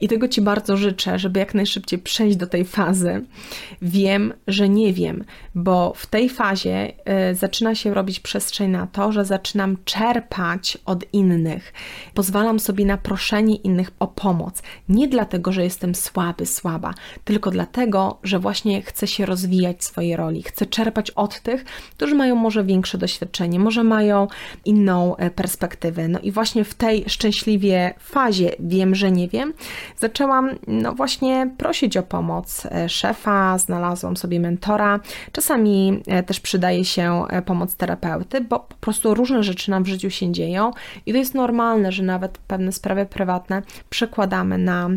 I 0.00 0.08
tego 0.08 0.28
Ci 0.28 0.40
bardzo 0.40 0.76
życzę, 0.76 1.18
żeby 1.18 1.40
jak 1.40 1.54
najszybciej 1.54 1.98
przejść 1.98 2.36
do 2.36 2.46
tej 2.46 2.64
fazy. 2.64 3.24
Wiem, 3.82 4.32
że 4.46 4.68
nie 4.68 4.92
wiem, 4.92 5.24
bo 5.54 5.92
w 5.96 6.06
tej 6.06 6.28
fazie 6.28 6.92
y, 7.30 7.34
zaczyna 7.34 7.74
się 7.74 7.94
robić 7.94 8.20
przestrzeń 8.20 8.70
na 8.70 8.86
to, 8.86 9.12
że 9.12 9.24
zaczynam 9.24 9.76
czerpać 9.84 10.78
od 10.84 11.04
innych. 11.12 11.72
Pozwalam 12.14 12.60
sobie 12.60 12.86
na 12.86 12.96
proszenie 12.96 13.56
innych 13.56 13.90
o 13.98 14.06
pomoc. 14.06 14.62
Nie 14.88 15.08
dlatego, 15.08 15.52
że 15.52 15.64
jestem 15.64 15.94
słaby, 15.94 16.46
słaba, 16.46 16.94
tylko 17.24 17.50
dlatego, 17.50 18.18
że 18.22 18.38
właśnie 18.38 18.82
chcę 18.82 19.06
się 19.06 19.26
rozwijać 19.26 19.84
swojej 19.84 20.16
roli. 20.16 20.42
Chcę 20.42 20.66
czerpać 20.66 21.10
od 21.10 21.40
tych, 21.40 21.64
którzy 21.90 22.14
mają 22.14 22.36
może 22.36 22.64
większe 22.64 22.98
doświadczenie, 22.98 23.58
może 23.58 23.84
mają 23.84 24.28
inną 24.64 25.16
e, 25.16 25.30
perspektywę. 25.30 26.08
No 26.08 26.18
i 26.18 26.32
właśnie 26.32 26.64
w 26.66 26.74
tej 26.74 27.04
szczęśliwie 27.08 27.94
fazie 27.98 28.50
wiem, 28.60 28.94
że 28.94 29.10
nie 29.10 29.28
wiem, 29.28 29.52
zaczęłam 29.96 30.50
no 30.66 30.92
właśnie 30.92 31.50
prosić 31.58 31.96
o 31.96 32.02
pomoc 32.02 32.66
e, 32.66 32.88
szefa, 32.88 33.58
znalazłam 33.58 34.16
sobie 34.16 34.40
mentora. 34.40 35.00
Czasami 35.32 36.02
e, 36.06 36.22
też 36.22 36.40
przydaje 36.40 36.84
się 36.84 37.24
e, 37.28 37.42
pomoc 37.42 37.76
terapeuty, 37.76 38.40
bo 38.40 38.60
po 38.60 38.74
prostu 38.74 39.14
różne 39.14 39.42
rzeczy 39.42 39.70
nam 39.70 39.84
w 39.84 39.86
życiu 39.86 40.10
się 40.10 40.32
dzieją 40.32 40.70
i 41.06 41.12
to 41.12 41.18
jest 41.18 41.34
normalne, 41.34 41.92
że 41.92 42.02
nawet 42.02 42.38
pewne 42.38 42.72
sprawy 42.72 43.06
prywatne 43.06 43.62
przekładamy 43.90 44.58
na, 44.58 44.88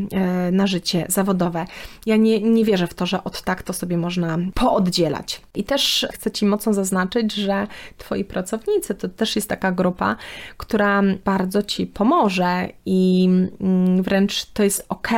na 0.52 0.68
życie 0.68 1.06
zawodowe. 1.10 1.66
Ja 2.06 2.16
nie, 2.16 2.42
nie 2.42 2.66
wierzę 2.66 2.88
w 2.88 2.94
to, 2.94 3.06
że 3.06 3.24
od 3.24 3.42
tak 3.42 3.64
to 3.64 3.74
sobie 3.74 3.98
można 3.98 4.38
pooddzielać. 4.54 5.42
I 5.56 5.64
też 5.64 6.08
chcę 6.14 6.32
Ci 6.32 6.46
mocno 6.46 6.74
zaznaczyć, 6.74 7.34
że 7.34 7.68
Twoi 7.98 8.24
pracownicy 8.24 8.96
to 8.96 9.10
też 9.10 9.36
jest 9.36 9.50
taka 9.50 9.72
grupa, 9.72 10.16
która 10.58 11.02
bardzo 11.26 11.59
Ci 11.64 11.88
pomoże 11.88 12.70
i 12.86 13.30
mm, 13.62 14.04
wręcz 14.04 14.46
to 14.46 14.64
jest 14.64 14.86
ok, 14.90 15.10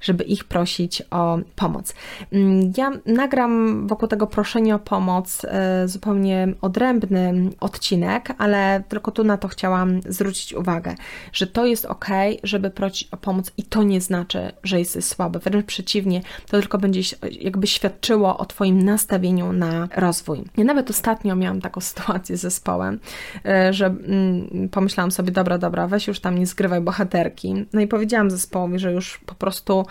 żeby 0.00 0.24
ich 0.24 0.44
prosić 0.44 1.02
o 1.10 1.38
pomoc. 1.56 1.94
Mm, 2.32 2.72
ja 2.76 2.92
nagram 3.06 3.86
wokół 3.86 4.08
tego 4.08 4.26
proszenia 4.26 4.74
o 4.74 4.78
pomoc 4.78 5.44
e, 5.44 5.88
zupełnie 5.88 6.48
odrębny 6.60 7.50
odcinek, 7.60 8.34
ale 8.38 8.82
tylko 8.88 9.10
tu 9.10 9.24
na 9.24 9.36
to 9.36 9.48
chciałam 9.48 10.00
zwrócić 10.08 10.52
uwagę, 10.52 10.94
że 11.32 11.46
to 11.46 11.66
jest 11.66 11.84
ok, 11.84 12.06
żeby 12.42 12.70
prosić 12.70 13.08
o 13.12 13.16
pomoc 13.16 13.52
i 13.56 13.62
to 13.62 13.82
nie 13.82 14.00
znaczy, 14.00 14.52
że 14.62 14.78
jesteś 14.78 15.04
słaby. 15.04 15.38
Wręcz 15.38 15.66
przeciwnie, 15.66 16.20
to 16.46 16.60
tylko 16.60 16.78
będzie 16.78 17.00
jakby 17.40 17.66
świadczyło 17.66 18.38
o 18.38 18.44
Twoim 18.46 18.82
nastawieniu 18.82 19.52
na 19.52 19.88
rozwój. 19.96 20.44
Ja 20.56 20.64
nawet 20.64 20.90
ostatnio 20.90 21.36
miałam 21.36 21.60
taką 21.60 21.80
sytuację 21.90 22.36
z 22.36 22.40
zespołem, 22.40 23.00
e, 23.44 23.72
że 23.72 23.86
mm, 23.86 24.68
pomyślałam 24.68 25.10
sobie, 25.10 25.32
dobra, 25.32 25.58
dobra, 25.58 25.75
weź 25.86 26.06
już 26.06 26.20
tam 26.20 26.38
nie 26.38 26.46
zgrywaj 26.46 26.80
bohaterki. 26.80 27.66
No 27.72 27.80
i 27.80 27.86
powiedziałam 27.86 28.30
zespołowi, 28.30 28.78
że 28.78 28.92
już 28.92 29.18
po 29.26 29.34
prostu 29.34 29.86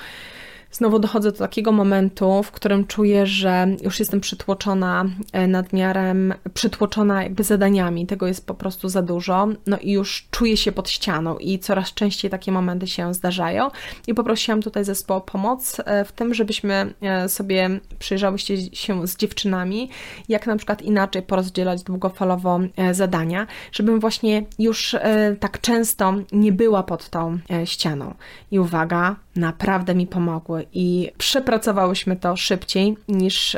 znowu 0.75 0.99
dochodzę 0.99 1.31
do 1.31 1.37
takiego 1.37 1.71
momentu, 1.71 2.43
w 2.43 2.51
którym 2.51 2.87
czuję, 2.87 3.25
że 3.25 3.67
już 3.83 3.99
jestem 3.99 4.19
przytłoczona 4.19 5.05
e, 5.31 5.47
nadmiarem, 5.47 6.33
przytłoczona 6.53 7.23
jakby 7.23 7.43
zadaniami, 7.43 8.07
tego 8.07 8.27
jest 8.27 8.47
po 8.47 8.53
prostu 8.53 8.89
za 8.89 9.01
dużo, 9.01 9.47
no 9.67 9.77
i 9.77 9.91
już 9.91 10.27
czuję 10.31 10.57
się 10.57 10.71
pod 10.71 10.89
ścianą 10.89 11.37
i 11.37 11.59
coraz 11.59 11.93
częściej 11.93 12.31
takie 12.31 12.51
momenty 12.51 12.87
się 12.87 13.13
zdarzają. 13.13 13.71
I 14.07 14.13
poprosiłam 14.13 14.61
tutaj 14.61 14.85
zespołu 14.85 15.17
o 15.17 15.21
pomoc 15.21 15.81
e, 15.85 16.05
w 16.05 16.11
tym, 16.11 16.33
żebyśmy 16.33 16.93
e, 17.01 17.29
sobie 17.29 17.79
przyjrzały 17.99 18.37
się 18.73 19.07
z 19.07 19.17
dziewczynami, 19.17 19.89
jak 20.29 20.47
na 20.47 20.57
przykład 20.57 20.81
inaczej 20.81 21.21
porozdzielać 21.21 21.83
długofalowo 21.83 22.59
zadania, 22.91 23.47
żebym 23.71 23.99
właśnie 23.99 24.43
już 24.59 24.95
tak 25.39 25.61
często 25.61 26.13
nie 26.31 26.51
była 26.51 26.83
pod 26.83 27.09
tą 27.09 27.39
ścianą. 27.65 28.13
I 28.51 28.59
uwaga, 28.59 29.15
naprawdę 29.35 29.95
mi 29.95 30.07
pomogły 30.07 30.64
i 30.73 31.11
przepracowałyśmy 31.17 32.15
to 32.15 32.35
szybciej 32.35 32.97
niż 33.07 33.57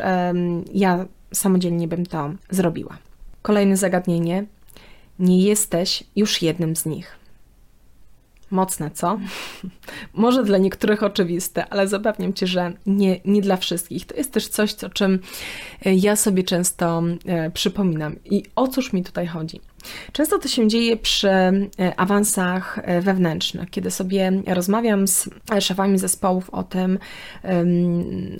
ja 0.73 1.05
samodzielnie 1.33 1.87
bym 1.87 2.05
to 2.05 2.31
zrobiła. 2.49 2.97
Kolejne 3.41 3.77
zagadnienie. 3.77 4.45
Nie 5.19 5.41
jesteś 5.41 6.03
już 6.15 6.41
jednym 6.41 6.75
z 6.75 6.85
nich. 6.85 7.17
Mocne, 8.51 8.91
co? 8.91 9.19
Może 10.13 10.43
dla 10.43 10.57
niektórych 10.57 11.03
oczywiste, 11.03 11.67
ale 11.69 11.87
zapewniam 11.87 12.33
cię, 12.33 12.47
że 12.47 12.73
nie, 12.85 13.19
nie 13.25 13.41
dla 13.41 13.57
wszystkich. 13.57 14.05
To 14.05 14.15
jest 14.15 14.31
też 14.31 14.47
coś, 14.47 14.83
o 14.83 14.89
czym 14.89 15.19
e, 15.85 15.95
ja 15.95 16.15
sobie 16.15 16.43
często 16.43 17.03
e, 17.25 17.51
przypominam. 17.51 18.15
I 18.25 18.43
o 18.55 18.67
cóż 18.67 18.93
mi 18.93 19.03
tutaj 19.03 19.27
chodzi? 19.27 19.61
Często 20.11 20.39
to 20.39 20.47
się 20.47 20.67
dzieje 20.67 20.97
przy 20.97 21.29
e, 21.29 21.63
awansach 21.97 22.79
e, 22.83 23.01
wewnętrznych, 23.01 23.69
kiedy 23.69 23.91
sobie 23.91 24.31
rozmawiam 24.47 25.07
z 25.07 25.29
szefami 25.59 25.99
zespołów 25.99 26.49
o 26.49 26.63
tym, 26.63 26.99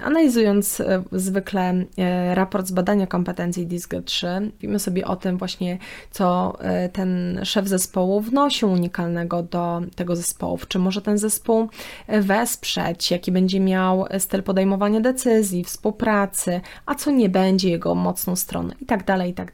analizując 0.04 0.80
e, 0.80 1.04
zwykle 1.12 1.86
raport 2.34 2.68
z 2.68 2.72
badania 2.72 3.08
kompetencji 3.08 3.68
DISG-3, 3.68 4.28
mówimy 4.54 4.80
sobie 4.80 5.08
o 5.08 5.16
tym 5.16 5.38
właśnie, 5.38 5.78
co 6.12 6.58
ten 6.94 7.40
szef 7.44 7.68
zespołu 7.68 8.22
wnosi 8.22 8.66
unikalnego 8.66 9.44
do 9.44 9.82
tego 9.96 10.16
zespołu, 10.16 10.60
czy 10.68 10.80
może 10.80 11.02
ten 11.02 11.18
zespół 11.18 11.70
wesprzeć, 12.08 13.12
jaki 13.12 13.32
będzie 13.32 13.60
miał 13.60 14.06
styl 14.20 14.44
podejmowania 14.44 15.02
decyzji, 15.02 15.64
współpracy, 15.64 16.62
a 16.86 16.96
co 16.96 17.12
nie 17.12 17.30
będzie 17.30 17.70
jego 17.70 17.96
mocną 17.96 18.36
stroną 18.36 18.70
i 18.82 18.86
tak 18.86 19.06
dalej, 19.06 19.32
i 19.32 19.34
tak. 19.34 19.52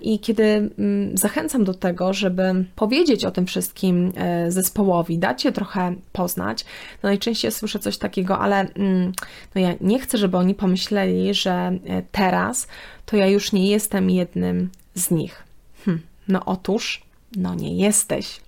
I 0.00 0.18
kiedy 0.18 0.70
zachęcam 1.14 1.64
do 1.64 1.74
tego, 1.74 2.12
żeby 2.12 2.64
powiedzieć 2.76 3.24
o 3.24 3.30
tym 3.30 3.46
wszystkim 3.46 4.12
e, 4.16 4.50
zespołowi, 4.50 5.18
dać 5.18 5.44
je 5.44 5.52
trochę 5.52 5.94
poznać. 6.12 6.64
No 7.02 7.08
najczęściej 7.08 7.52
słyszę 7.52 7.78
coś 7.78 7.98
takiego, 7.98 8.38
ale 8.38 8.60
mm, 8.60 9.12
no 9.54 9.60
ja 9.60 9.74
nie 9.80 9.98
chcę, 9.98 10.18
żeby 10.18 10.36
oni 10.36 10.54
pomyśleli, 10.54 11.34
że 11.34 11.52
e, 11.52 12.02
teraz 12.12 12.68
to 13.06 13.16
ja 13.16 13.26
już 13.26 13.52
nie 13.52 13.70
jestem 13.70 14.10
jednym 14.10 14.70
z 14.94 15.10
nich. 15.10 15.42
Hm, 15.84 16.00
no 16.28 16.44
otóż, 16.44 17.02
no 17.36 17.54
nie 17.54 17.76
jesteś. 17.76 18.40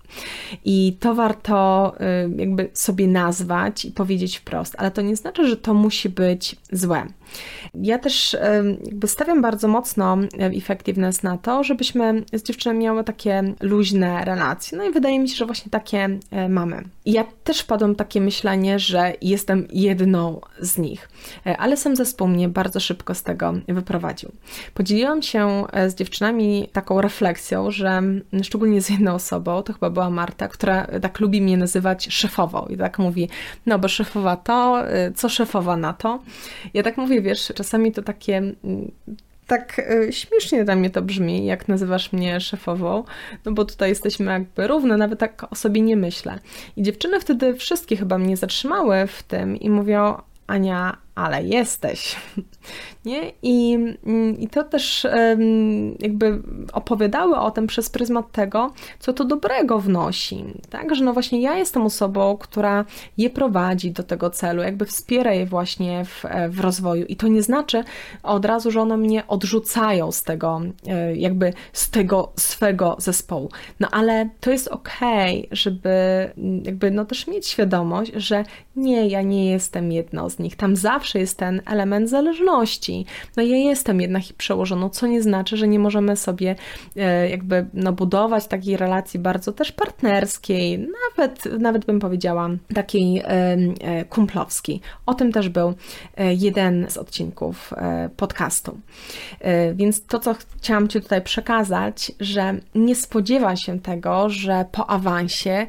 I 0.64 0.96
to 1.00 1.14
warto 1.14 1.92
y, 2.00 2.40
jakby 2.40 2.70
sobie 2.72 3.08
nazwać 3.08 3.84
i 3.84 3.90
powiedzieć 3.90 4.36
wprost, 4.36 4.74
ale 4.78 4.90
to 4.90 5.02
nie 5.02 5.16
znaczy, 5.16 5.48
że 5.48 5.56
to 5.56 5.74
musi 5.74 6.08
być 6.08 6.56
złe. 6.72 7.06
Ja 7.74 7.98
też 7.98 8.36
jakby 8.84 9.08
stawiam 9.08 9.42
bardzo 9.42 9.68
mocno 9.68 10.18
effectiveness 10.38 11.22
na 11.22 11.38
to, 11.38 11.64
żebyśmy 11.64 12.24
z 12.32 12.42
dziewczynami 12.42 12.84
miały 12.84 13.04
takie 13.04 13.54
luźne 13.60 14.24
relacje. 14.24 14.78
No 14.78 14.84
i 14.84 14.92
wydaje 14.92 15.18
mi 15.18 15.28
się, 15.28 15.36
że 15.36 15.46
właśnie 15.46 15.70
takie 15.70 16.18
mamy. 16.48 16.84
Ja 17.06 17.24
też 17.44 17.60
wpadłam 17.60 17.94
takie 17.94 18.20
myślenie, 18.20 18.78
że 18.78 19.12
jestem 19.22 19.66
jedną 19.72 20.40
z 20.60 20.78
nich, 20.78 21.08
ale 21.58 21.76
sam 21.76 21.96
zespół 21.96 22.28
mnie 22.28 22.48
bardzo 22.48 22.80
szybko 22.80 23.14
z 23.14 23.22
tego 23.22 23.54
wyprowadził. 23.68 24.32
Podzieliłam 24.74 25.22
się 25.22 25.64
z 25.88 25.94
dziewczynami 25.94 26.68
taką 26.72 27.00
refleksją, 27.00 27.70
że 27.70 28.02
szczególnie 28.42 28.82
z 28.82 28.90
jedną 28.90 29.14
osobą, 29.14 29.62
to 29.62 29.72
chyba 29.72 29.90
była 29.90 30.03
Marta, 30.10 30.48
która 30.48 30.86
tak 31.02 31.20
lubi 31.20 31.42
mnie 31.42 31.56
nazywać 31.56 32.06
szefową 32.10 32.66
i 32.66 32.76
tak 32.76 32.98
mówi, 32.98 33.28
no 33.66 33.78
bo 33.78 33.88
szefowa 33.88 34.36
to, 34.36 34.82
co 35.14 35.28
szefowa 35.28 35.76
na 35.76 35.92
to. 35.92 36.22
Ja 36.74 36.82
tak 36.82 36.96
mówię, 36.96 37.22
wiesz, 37.22 37.52
czasami 37.54 37.92
to 37.92 38.02
takie 38.02 38.36
mm, 38.36 38.90
tak 39.46 39.78
y, 39.78 40.12
śmiesznie 40.12 40.64
dla 40.64 40.76
mnie 40.76 40.90
to 40.90 41.02
brzmi, 41.02 41.46
jak 41.46 41.68
nazywasz 41.68 42.12
mnie 42.12 42.40
szefową, 42.40 43.04
no 43.44 43.52
bo 43.52 43.64
tutaj 43.64 43.88
jesteśmy 43.88 44.32
jakby 44.32 44.66
równe, 44.66 44.96
nawet 44.96 45.18
tak 45.18 45.46
o 45.52 45.54
sobie 45.54 45.80
nie 45.80 45.96
myślę. 45.96 46.38
I 46.76 46.82
dziewczyny 46.82 47.20
wtedy 47.20 47.54
wszystkie 47.54 47.96
chyba 47.96 48.18
mnie 48.18 48.36
zatrzymały 48.36 49.06
w 49.06 49.22
tym 49.22 49.56
i 49.56 49.70
mówią, 49.70 50.22
Ania, 50.46 50.96
ale 51.14 51.44
jesteś. 51.44 52.16
Nie? 53.04 53.32
I, 53.42 53.74
mm, 54.06 54.38
I 54.40 54.48
to 54.48 54.64
też 54.64 55.06
jakby 55.98 56.42
opowiadały 56.72 57.36
o 57.36 57.50
tym 57.50 57.66
przez 57.66 57.90
pryzmat 57.90 58.32
tego, 58.32 58.70
co 58.98 59.12
to 59.12 59.24
dobrego 59.24 59.78
wnosi. 59.78 60.44
Tak, 60.70 60.94
że 60.94 61.04
no 61.04 61.12
właśnie 61.12 61.40
ja 61.40 61.58
jestem 61.58 61.82
osobą, 61.82 62.36
która 62.36 62.84
je 63.18 63.30
prowadzi 63.30 63.90
do 63.90 64.02
tego 64.02 64.30
celu, 64.30 64.62
jakby 64.62 64.86
wspiera 64.86 65.32
je 65.32 65.46
właśnie 65.46 66.04
w, 66.04 66.24
w 66.48 66.60
rozwoju. 66.60 67.06
I 67.06 67.16
to 67.16 67.28
nie 67.28 67.42
znaczy 67.42 67.84
od 68.22 68.44
razu, 68.44 68.70
że 68.70 68.80
one 68.80 68.96
mnie 68.96 69.26
odrzucają 69.26 70.12
z 70.12 70.22
tego, 70.22 70.60
e, 70.86 71.16
jakby 71.16 71.52
z 71.72 71.90
tego 71.90 72.32
swego 72.36 72.96
zespołu. 72.98 73.48
No 73.80 73.88
ale 73.90 74.28
to 74.40 74.50
jest 74.50 74.68
okej, 74.68 75.38
okay, 75.38 75.56
żeby 75.56 75.90
jakby 76.62 76.90
no 76.90 77.04
też 77.04 77.26
mieć 77.26 77.48
świadomość, 77.48 78.12
że 78.16 78.44
nie, 78.76 79.08
ja 79.08 79.22
nie 79.22 79.50
jestem 79.50 79.92
jedną 79.92 80.30
z 80.30 80.38
nich. 80.38 80.56
Tam 80.56 80.76
zawsze 80.76 81.03
jest 81.14 81.38
ten 81.38 81.62
element 81.66 82.10
zależności. 82.10 83.06
No 83.36 83.42
ja 83.42 83.56
jestem 83.56 84.00
jednak 84.00 84.22
przełożoną, 84.38 84.88
co 84.88 85.06
nie 85.06 85.22
znaczy, 85.22 85.56
że 85.56 85.68
nie 85.68 85.78
możemy 85.78 86.16
sobie 86.16 86.56
e, 86.96 87.30
jakby 87.30 87.66
no, 87.74 87.92
budować 87.92 88.46
takiej 88.46 88.76
relacji 88.76 89.20
bardzo 89.20 89.52
też 89.52 89.72
partnerskiej, 89.72 90.88
nawet, 91.10 91.60
nawet 91.60 91.84
bym 91.84 92.00
powiedziała 92.00 92.48
takiej 92.74 93.22
e, 93.24 94.04
kumplowskiej. 94.04 94.80
O 95.06 95.14
tym 95.14 95.32
też 95.32 95.48
był 95.48 95.74
e, 96.16 96.34
jeden 96.34 96.86
z 96.88 96.96
odcinków 96.96 97.72
podcastu. 98.16 98.78
Więc 99.74 100.06
to, 100.06 100.18
co 100.18 100.34
chciałam 100.56 100.88
Ci 100.88 101.00
tutaj 101.00 101.22
przekazać, 101.22 102.12
że 102.20 102.54
nie 102.74 102.94
spodziewa 102.94 103.56
się 103.56 103.80
tego, 103.80 104.28
że 104.28 104.64
po 104.72 104.90
awansie, 104.90 105.66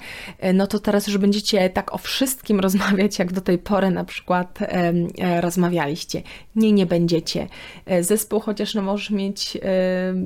no 0.53 0.67
to 0.67 0.79
teraz 0.79 1.07
już 1.07 1.17
będziecie 1.17 1.69
tak 1.69 1.93
o 1.93 1.97
wszystkim 1.97 2.59
rozmawiać, 2.65 3.19
jak 3.19 3.33
do 3.33 3.41
tej 3.41 3.57
pory 3.57 3.89
na 3.89 4.03
przykład 4.03 4.59
rozmawialiście. 5.41 6.21
Nie, 6.55 6.71
nie 6.71 6.85
będziecie. 6.85 7.47
Zespół, 8.01 8.39
chociaż 8.39 8.73
no 8.73 8.81
możesz 8.81 9.09
mieć 9.09 9.57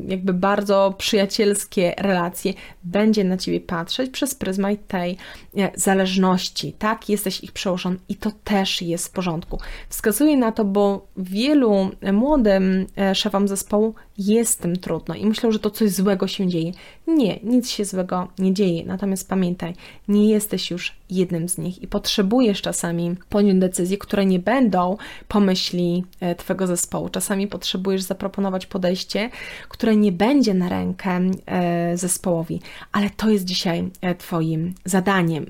jakby 0.07 0.33
bardzo 0.33 0.95
przyjacielskie 0.97 1.93
relacje, 1.97 2.53
będzie 2.83 3.23
na 3.23 3.37
ciebie 3.37 3.59
patrzeć 3.59 4.11
przez 4.11 4.35
pryzmat 4.35 4.87
tej 4.87 5.17
e, 5.57 5.71
zależności, 5.75 6.73
tak? 6.73 7.09
Jesteś 7.09 7.43
ich 7.43 7.51
przełożony 7.51 7.97
i 8.09 8.15
to 8.15 8.31
też 8.43 8.81
jest 8.81 9.07
w 9.07 9.11
porządku. 9.11 9.59
Wskazuje 9.89 10.37
na 10.37 10.51
to, 10.51 10.65
bo 10.65 11.07
wielu 11.17 11.89
młodym 12.13 12.85
e, 12.97 13.15
szefom 13.15 13.47
zespołu 13.47 13.95
jest 14.19 14.61
tym 14.61 14.75
trudno 14.75 15.15
i 15.15 15.25
myślą, 15.25 15.51
że 15.51 15.59
to 15.59 15.71
coś 15.71 15.91
złego 15.91 16.27
się 16.27 16.47
dzieje. 16.47 16.71
Nie, 17.07 17.39
nic 17.43 17.69
się 17.69 17.85
złego 17.85 18.27
nie 18.39 18.53
dzieje. 18.53 18.85
Natomiast 18.85 19.29
pamiętaj, 19.29 19.73
nie 20.07 20.29
jesteś 20.29 20.71
już 20.71 20.95
jednym 21.09 21.49
z 21.49 21.57
nich 21.57 21.81
i 21.81 21.87
potrzebujesz 21.87 22.61
czasami 22.61 23.15
podjąć 23.29 23.59
decyzje, 23.59 23.97
które 23.97 24.25
nie 24.25 24.39
będą 24.39 24.97
pomyśli 25.27 26.03
e, 26.19 26.35
Twojego 26.35 26.67
zespołu. 26.67 27.09
Czasami 27.09 27.47
potrzebujesz 27.47 28.01
zaproponować 28.01 28.65
podejście, 28.65 29.29
które 29.69 29.95
nie 29.95 30.11
będzie 30.11 30.53
na 30.53 30.69
rękę 30.69 31.19
e, 31.45 31.97
zespołowi, 31.97 32.61
ale 32.91 33.09
to 33.09 33.29
jest 33.29 33.45
dzisiaj 33.45 33.89
e, 34.01 34.15
Twoim 34.15 34.73
zadaniem. 34.85 35.45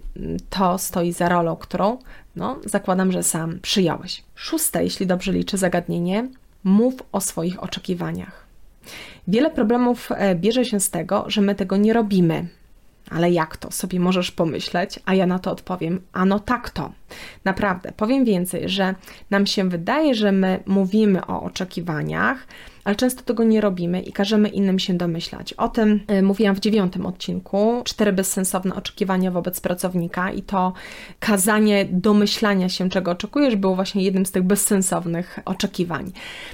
To 0.49 0.77
stoi 0.77 1.11
za 1.11 1.29
rolą, 1.29 1.55
którą 1.55 1.97
no, 2.35 2.59
zakładam, 2.65 3.11
że 3.11 3.23
sam 3.23 3.59
przyjąłeś. 3.61 4.23
Szóste, 4.35 4.83
jeśli 4.83 5.07
dobrze 5.07 5.31
liczę, 5.31 5.57
zagadnienie. 5.57 6.29
Mów 6.63 6.93
o 7.11 7.21
swoich 7.21 7.63
oczekiwaniach. 7.63 8.48
Wiele 9.27 9.49
problemów 9.51 10.09
bierze 10.35 10.65
się 10.65 10.79
z 10.79 10.89
tego, 10.89 11.25
że 11.27 11.41
my 11.41 11.55
tego 11.55 11.77
nie 11.77 11.93
robimy. 11.93 12.47
Ale 13.11 13.31
jak 13.31 13.57
to 13.57 13.71
sobie 13.71 13.99
możesz 13.99 14.31
pomyśleć? 14.31 14.99
A 15.05 15.13
ja 15.13 15.25
na 15.25 15.39
to 15.39 15.51
odpowiem: 15.51 16.01
ano 16.13 16.39
tak 16.39 16.69
to. 16.69 16.91
Naprawdę, 17.45 17.91
powiem 17.91 18.25
więcej, 18.25 18.69
że 18.69 18.95
nam 19.29 19.45
się 19.45 19.69
wydaje, 19.69 20.15
że 20.15 20.31
my 20.31 20.63
mówimy 20.65 21.25
o 21.25 21.43
oczekiwaniach, 21.43 22.47
ale 22.89 22.95
często 22.95 23.23
tego 23.23 23.43
nie 23.43 23.61
robimy 23.61 24.01
i 24.01 24.11
każemy 24.13 24.49
innym 24.49 24.79
się 24.79 24.93
domyślać. 24.93 25.53
O 25.53 25.69
tym 25.69 25.99
y, 26.11 26.21
mówiłam 26.21 26.55
w 26.55 26.59
dziewiątym 26.59 27.05
odcinku. 27.05 27.81
Cztery 27.85 28.13
bezsensowne 28.13 28.75
oczekiwania 28.75 29.31
wobec 29.31 29.61
pracownika 29.61 30.31
i 30.31 30.41
to 30.41 30.73
kazanie 31.19 31.85
domyślania 31.91 32.69
się, 32.69 32.89
czego 32.89 33.11
oczekujesz, 33.11 33.55
było 33.55 33.75
właśnie 33.75 34.03
jednym 34.03 34.25
z 34.25 34.31
tych 34.31 34.43
bezsensownych 34.43 35.39
oczekiwań. 35.45 36.11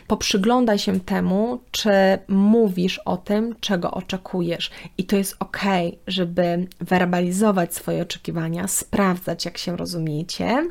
Poprzyglądaj 0.08 0.80
się 0.80 1.00
temu, 1.00 1.60
czy 1.72 1.92
mówisz 2.28 3.00
o 3.06 3.18
tym, 3.18 3.56
czego 3.60 3.92
oczekujesz. 3.92 4.72
I 4.98 5.04
to 5.04 5.16
jest 5.16 5.36
ok, 5.40 5.62
żeby 6.08 6.68
werbalizować 6.82 7.76
swoje 7.76 8.02
oczekiwania, 8.02 8.68
sprawdzać, 8.68 9.46
jak 9.46 9.58
się 9.58 9.78
rozumiecie. 9.78 10.70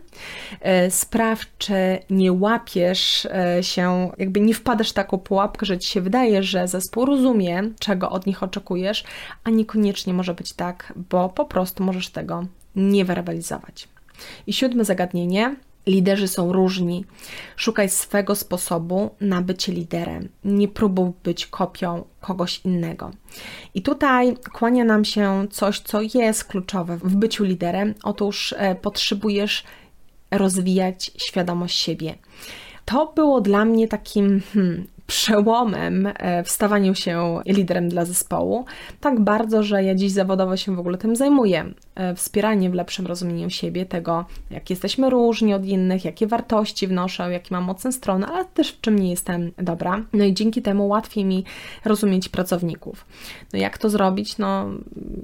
Y, 0.86 0.90
sprawdź, 0.90 1.48
czy 1.58 1.98
nie 2.10 2.32
łapiesz 2.32 3.24
y, 3.24 3.62
się, 3.62 4.10
jakby 4.18 4.40
nie 4.40 4.54
wpadasz 4.54 4.90
w 4.90 4.94
taką 4.94 5.18
pułapkę, 5.18 5.53
pułapkę, 5.54 5.66
że 5.66 5.78
ci 5.78 5.90
się 5.90 6.00
wydaje, 6.00 6.42
że 6.42 6.68
zespół 6.68 7.04
rozumie, 7.04 7.62
czego 7.78 8.10
od 8.10 8.26
nich 8.26 8.42
oczekujesz, 8.42 9.04
a 9.44 9.50
niekoniecznie 9.50 10.14
może 10.14 10.34
być 10.34 10.52
tak, 10.52 10.92
bo 11.10 11.28
po 11.28 11.44
prostu 11.44 11.84
możesz 11.84 12.08
tego 12.08 12.46
nie 12.76 13.04
werbalizować. 13.04 13.88
I 14.46 14.52
siódme 14.52 14.84
zagadnienie. 14.84 15.56
Liderzy 15.86 16.28
są 16.28 16.52
różni. 16.52 17.04
Szukaj 17.56 17.88
swego 17.88 18.34
sposobu 18.34 19.10
na 19.20 19.42
bycie 19.42 19.72
liderem. 19.72 20.28
Nie 20.44 20.68
próbuj 20.68 21.12
być 21.24 21.46
kopią 21.46 22.04
kogoś 22.20 22.60
innego. 22.64 23.10
I 23.74 23.82
tutaj 23.82 24.36
kłania 24.52 24.84
nam 24.84 25.04
się 25.04 25.46
coś, 25.50 25.80
co 25.80 26.00
jest 26.14 26.44
kluczowe 26.44 26.96
w 26.96 27.16
byciu 27.16 27.44
liderem. 27.44 27.94
Otóż 28.02 28.54
e, 28.58 28.74
potrzebujesz 28.74 29.64
rozwijać 30.30 31.10
świadomość 31.16 31.78
siebie. 31.78 32.14
To 32.84 33.12
było 33.16 33.40
dla 33.40 33.64
mnie 33.64 33.88
takim 33.88 34.42
hmm, 34.52 34.86
przełomem 35.06 36.06
e, 36.06 36.42
w 36.42 36.50
stawaniu 36.50 36.94
się 36.94 37.40
liderem 37.46 37.88
dla 37.88 38.04
zespołu. 38.04 38.64
Tak 39.00 39.20
bardzo, 39.20 39.62
że 39.62 39.84
ja 39.84 39.94
dziś 39.94 40.12
zawodowo 40.12 40.56
się 40.56 40.76
w 40.76 40.78
ogóle 40.78 40.98
tym 40.98 41.16
zajmuję. 41.16 41.64
E, 41.94 42.14
wspieranie 42.14 42.70
w 42.70 42.74
lepszym 42.74 43.06
rozumieniu 43.06 43.50
siebie, 43.50 43.86
tego, 43.86 44.24
jak 44.50 44.70
jesteśmy 44.70 45.10
różni 45.10 45.54
od 45.54 45.64
innych, 45.64 46.04
jakie 46.04 46.26
wartości 46.26 46.86
wnoszę, 46.86 47.32
jakie 47.32 47.54
mam 47.54 47.64
mocne 47.64 47.92
strony, 47.92 48.26
ale 48.26 48.44
też 48.44 48.72
w 48.72 48.80
czym 48.80 48.98
nie 48.98 49.10
jestem 49.10 49.52
dobra. 49.58 50.02
No 50.12 50.24
i 50.24 50.34
dzięki 50.34 50.62
temu 50.62 50.88
łatwiej 50.88 51.24
mi 51.24 51.44
rozumieć 51.84 52.28
pracowników. 52.28 53.06
No 53.52 53.58
jak 53.58 53.78
to 53.78 53.90
zrobić? 53.90 54.38
No, 54.38 54.70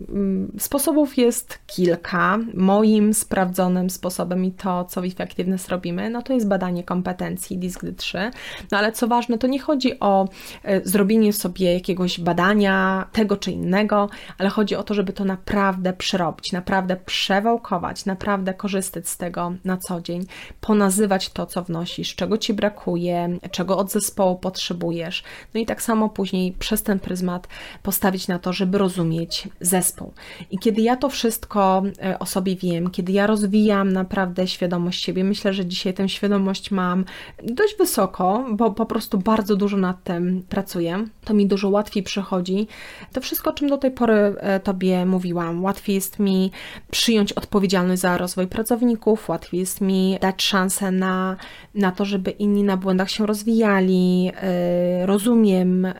mm, 0.08 0.52
sposobów 0.58 1.18
jest 1.18 1.58
kilka. 1.66 2.38
Moim 2.54 3.14
sprawdzonym 3.14 3.90
sposobem 3.90 4.44
i 4.44 4.52
to, 4.52 4.84
co 4.84 5.00
w 5.00 5.04
Effectiveness 5.04 5.68
robimy, 5.68 6.10
no 6.10 6.22
to 6.22 6.32
jest 6.32 6.48
badanie 6.48 6.84
kompetencji 6.84 7.58
DISC 7.58 7.84
3. 7.96 8.30
No 8.70 8.78
ale 8.78 8.92
co 8.92 9.08
ważne, 9.08 9.38
to 9.38 9.46
nie 9.46 9.58
chodzi 9.58 9.69
o 10.00 10.28
e, 10.62 10.80
zrobienie 10.88 11.32
sobie 11.32 11.74
jakiegoś 11.74 12.20
badania 12.20 13.06
tego 13.12 13.36
czy 13.36 13.52
innego, 13.52 14.08
ale 14.38 14.48
chodzi 14.48 14.76
o 14.76 14.82
to, 14.82 14.94
żeby 14.94 15.12
to 15.12 15.24
naprawdę 15.24 15.92
przerobić, 15.92 16.52
naprawdę 16.52 16.96
przewałkować, 16.96 18.04
naprawdę 18.04 18.54
korzystać 18.54 19.08
z 19.08 19.16
tego 19.16 19.52
na 19.64 19.76
co 19.76 20.00
dzień, 20.00 20.26
ponazywać 20.60 21.28
to, 21.28 21.46
co 21.46 21.62
wnosisz, 21.62 22.14
czego 22.14 22.38
ci 22.38 22.54
brakuje, 22.54 23.38
czego 23.50 23.78
od 23.78 23.90
zespołu 23.90 24.36
potrzebujesz. 24.36 25.22
No 25.54 25.60
i 25.60 25.66
tak 25.66 25.82
samo 25.82 26.08
później 26.08 26.52
przez 26.52 26.82
ten 26.82 26.98
pryzmat 26.98 27.48
postawić 27.82 28.28
na 28.28 28.38
to, 28.38 28.52
żeby 28.52 28.78
rozumieć 28.78 29.48
zespół. 29.60 30.12
I 30.50 30.58
kiedy 30.58 30.82
ja 30.82 30.96
to 30.96 31.08
wszystko 31.08 31.82
e, 32.02 32.18
o 32.18 32.26
sobie 32.26 32.56
wiem, 32.56 32.90
kiedy 32.90 33.12
ja 33.12 33.26
rozwijam 33.26 33.92
naprawdę 33.92 34.46
świadomość 34.46 35.04
siebie, 35.04 35.24
myślę, 35.24 35.52
że 35.52 35.66
dzisiaj 35.66 35.94
tę 35.94 36.08
świadomość 36.08 36.70
mam 36.70 37.04
dość 37.42 37.76
wysoko, 37.78 38.44
bo 38.50 38.70
po 38.70 38.86
prostu 38.86 39.18
bardzo 39.18 39.56
dużo 39.60 39.76
nad 39.76 40.04
tym 40.04 40.42
pracuję, 40.48 41.06
to 41.24 41.34
mi 41.34 41.46
dużo 41.46 41.68
łatwiej 41.68 42.02
przychodzi 42.02 42.66
to 43.12 43.20
wszystko, 43.20 43.50
o 43.50 43.52
czym 43.52 43.68
do 43.68 43.78
tej 43.78 43.90
pory 43.90 44.14
e, 44.14 44.60
Tobie 44.60 45.06
mówiłam. 45.06 45.64
Łatwiej 45.64 45.94
jest 45.94 46.18
mi 46.18 46.50
przyjąć 46.90 47.32
odpowiedzialność 47.32 48.02
za 48.02 48.18
rozwój 48.18 48.46
pracowników, 48.46 49.28
łatwiej 49.28 49.60
jest 49.60 49.80
mi 49.80 50.18
dać 50.20 50.42
szansę 50.42 50.90
na, 50.90 51.36
na 51.74 51.92
to, 51.92 52.04
żeby 52.04 52.30
inni 52.30 52.62
na 52.62 52.76
błędach 52.76 53.10
się 53.10 53.26
rozwijali. 53.26 54.32
E, 54.34 55.06
rozumiem, 55.06 55.86
e, 55.86 55.94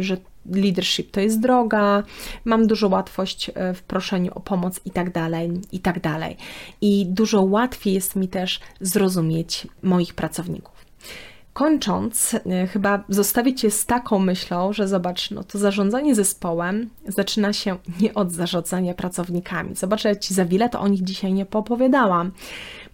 że 0.00 0.16
leadership 0.52 1.10
to 1.10 1.20
jest 1.20 1.40
droga, 1.40 2.02
mam 2.44 2.66
dużo 2.66 2.88
łatwość 2.88 3.50
w 3.74 3.82
proszeniu 3.82 4.32
o 4.34 4.40
pomoc 4.40 4.80
i 4.84 4.90
tak 4.90 5.12
dalej, 5.12 5.60
i 5.72 5.80
tak 5.80 6.00
dalej. 6.00 6.36
I 6.80 7.06
dużo 7.06 7.42
łatwiej 7.42 7.94
jest 7.94 8.16
mi 8.16 8.28
też 8.28 8.60
zrozumieć 8.80 9.66
moich 9.82 10.14
pracowników. 10.14 10.78
Kończąc, 11.58 12.34
e, 12.34 12.66
chyba 12.66 13.04
zostawić 13.08 13.60
Cię 13.60 13.70
z 13.70 13.86
taką 13.86 14.18
myślą, 14.18 14.72
że 14.72 14.88
zobacz, 14.88 15.30
no 15.30 15.44
to 15.44 15.58
zarządzanie 15.58 16.14
zespołem 16.14 16.90
zaczyna 17.08 17.52
się 17.52 17.76
nie 18.00 18.14
od 18.14 18.32
zarządzania 18.32 18.94
pracownikami. 18.94 19.74
Zobacz, 19.74 20.04
ja 20.04 20.16
Ci 20.16 20.34
za 20.34 20.44
wiele 20.44 20.68
to 20.68 20.80
o 20.80 20.88
nich 20.88 21.04
dzisiaj 21.04 21.32
nie 21.32 21.46
poopowiadałam 21.46 22.32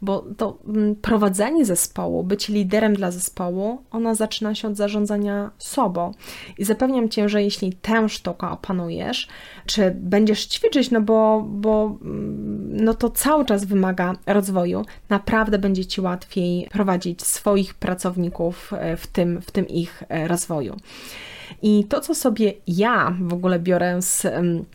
bo 0.05 0.25
to 0.37 0.59
mm, 0.67 0.97
prowadzenie 0.97 1.64
zespołu, 1.64 2.25
być 2.25 2.49
liderem 2.49 2.95
dla 2.95 3.11
zespołu, 3.11 3.83
ona 3.90 4.14
zaczyna 4.14 4.55
się 4.55 4.69
od 4.69 4.77
zarządzania 4.77 5.51
sobą. 5.59 6.12
I 6.59 6.64
zapewniam 6.64 7.09
Cię, 7.09 7.29
że 7.29 7.43
jeśli 7.43 7.73
tę 7.73 8.09
sztukę 8.09 8.51
opanujesz, 8.51 9.29
czy 9.67 9.97
będziesz 10.01 10.47
ćwiczyć, 10.47 10.90
no 10.90 11.01
bo, 11.01 11.45
bo 11.49 11.99
mm, 12.03 12.85
no 12.85 12.95
to 12.95 13.11
cały 13.11 13.45
czas 13.45 13.64
wymaga 13.64 14.14
rozwoju. 14.27 14.85
Naprawdę 15.09 15.59
będzie 15.59 15.87
Ci 15.87 16.01
łatwiej 16.01 16.69
prowadzić 16.73 17.23
swoich 17.23 17.75
pracowników 17.75 18.73
e, 18.73 18.97
w 18.97 19.07
tym, 19.07 19.40
w 19.40 19.51
tym 19.51 19.69
ich 19.69 20.03
e, 20.09 20.29
rozwoju. 20.29 20.77
I 21.63 21.85
to, 21.85 22.01
co 22.01 22.15
sobie 22.15 22.53
ja 22.67 23.17
w 23.21 23.33
ogóle 23.33 23.59
biorę 23.59 24.03
z, 24.03 24.27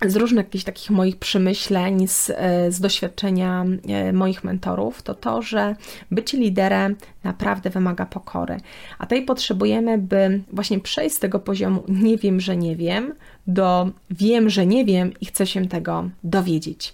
z 0.06 0.16
różnych 0.16 0.46
jakichś 0.46 0.64
takich 0.64 0.90
moich 0.90 1.18
przemyśleń, 1.18 2.08
z, 2.08 2.30
e, 2.36 2.72
z 2.72 2.80
doświadczenia 2.80 3.66
e, 3.88 4.14
moich 4.14 4.44
mentorów, 4.44 5.02
to 5.02 5.14
to, 5.14 5.42
że 5.42 5.76
bycie 6.12 6.38
liderem 6.38 6.96
naprawdę 7.24 7.70
wymaga 7.70 8.06
pokory. 8.06 8.58
A 9.00 9.06
tej 9.06 9.22
potrzebujemy, 9.26 9.98
by 9.98 10.42
właśnie 10.54 10.80
przejść 10.80 11.16
z 11.16 11.20
tego 11.20 11.40
poziomu 11.40 11.84
nie 11.88 12.18
wiem, 12.18 12.40
że 12.40 12.58
nie 12.58 12.76
wiem, 12.76 13.14
do 13.48 13.90
wiem, 14.12 14.50
że 14.50 14.66
nie 14.66 14.86
wiem 14.86 15.12
i 15.22 15.26
chcę 15.26 15.48
się 15.48 15.68
tego 15.68 16.10
dowiedzieć. 16.24 16.94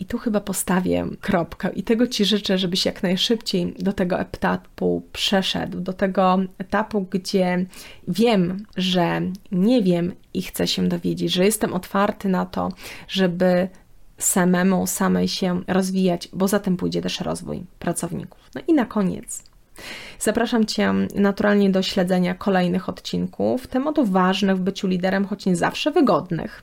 I 0.00 0.04
tu 0.04 0.18
chyba 0.18 0.40
postawię 0.40 1.06
kropkę 1.20 1.70
i 1.72 1.82
tego 1.82 2.06
Ci 2.06 2.24
życzę, 2.24 2.58
żebyś 2.58 2.86
jak 2.86 3.02
najszybciej 3.02 3.74
do 3.78 3.92
tego 3.92 4.20
etapu 4.20 5.02
przeszedł, 5.12 5.80
do 5.80 5.92
tego 5.92 6.38
etapu, 6.58 7.06
gdzie 7.10 7.66
wiem, 8.08 8.66
że 8.76 9.20
nie 9.52 9.82
wiem 9.82 10.12
i 10.34 10.42
chcę 10.42 10.66
się 10.66 10.88
dowiedzieć, 10.88 11.32
że 11.32 11.44
jestem 11.44 11.74
otwarty 11.74 12.28
na 12.28 12.46
to, 12.46 12.68
żeby 13.08 13.68
samemu, 14.18 14.86
samej 14.86 15.28
się 15.28 15.62
rozwijać, 15.68 16.28
bo 16.32 16.48
za 16.48 16.58
tym 16.58 16.76
pójdzie 16.76 17.02
też 17.02 17.20
rozwój 17.20 17.64
pracowników. 17.78 18.50
No 18.54 18.60
i 18.68 18.72
na 18.74 18.84
koniec 18.86 19.50
Zapraszam 20.18 20.66
Cię 20.66 20.94
naturalnie 21.14 21.70
do 21.70 21.82
śledzenia 21.82 22.34
kolejnych 22.34 22.88
odcinków, 22.88 23.66
tematów 23.66 24.10
ważnych 24.10 24.56
w 24.56 24.60
byciu 24.60 24.86
liderem, 24.86 25.26
choć 25.26 25.46
nie 25.46 25.56
zawsze 25.56 25.90
wygodnych. 25.90 26.62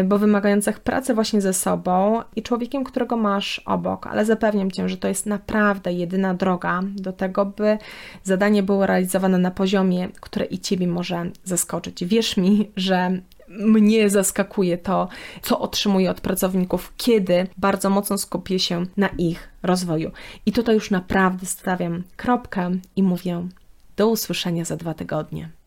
Y, 0.00 0.04
bo 0.04 0.18
wymagających 0.18 0.80
pracy 0.80 1.14
właśnie 1.14 1.40
ze 1.40 1.54
sobą 1.54 2.22
i 2.36 2.42
człowiekiem, 2.42 2.84
którego 2.84 3.16
masz 3.16 3.58
obok, 3.58 4.06
ale 4.06 4.24
zapewniam 4.24 4.70
Cię, 4.70 4.88
że 4.88 4.96
to 4.96 5.08
jest 5.08 5.26
naprawdę 5.26 5.92
jedyna 5.92 6.34
droga 6.34 6.80
do 6.96 7.12
tego, 7.12 7.46
by 7.46 7.78
zadanie 8.24 8.62
było 8.62 8.86
realizowane 8.86 9.38
na 9.38 9.50
poziomie, 9.50 10.08
które 10.20 10.44
i 10.44 10.58
Ciebie 10.58 10.86
może 10.86 11.30
zaskoczyć. 11.44 12.04
Wierz 12.04 12.36
mi, 12.36 12.70
że 12.76 13.20
mnie 13.48 14.10
zaskakuje 14.10 14.78
to, 14.78 15.08
co 15.42 15.60
otrzymuję 15.60 16.10
od 16.10 16.20
pracowników, 16.20 16.92
kiedy 16.96 17.46
bardzo 17.56 17.90
mocno 17.90 18.18
skupię 18.18 18.58
się 18.58 18.86
na 18.96 19.08
ich 19.08 19.48
rozwoju. 19.62 20.10
I 20.46 20.52
tutaj 20.52 20.74
już 20.74 20.90
naprawdę 20.90 21.46
stawiam 21.46 22.02
kropkę 22.16 22.70
i 22.96 23.02
mówię 23.02 23.48
do 23.96 24.08
usłyszenia 24.08 24.64
za 24.64 24.76
dwa 24.76 24.94
tygodnie. 24.94 25.57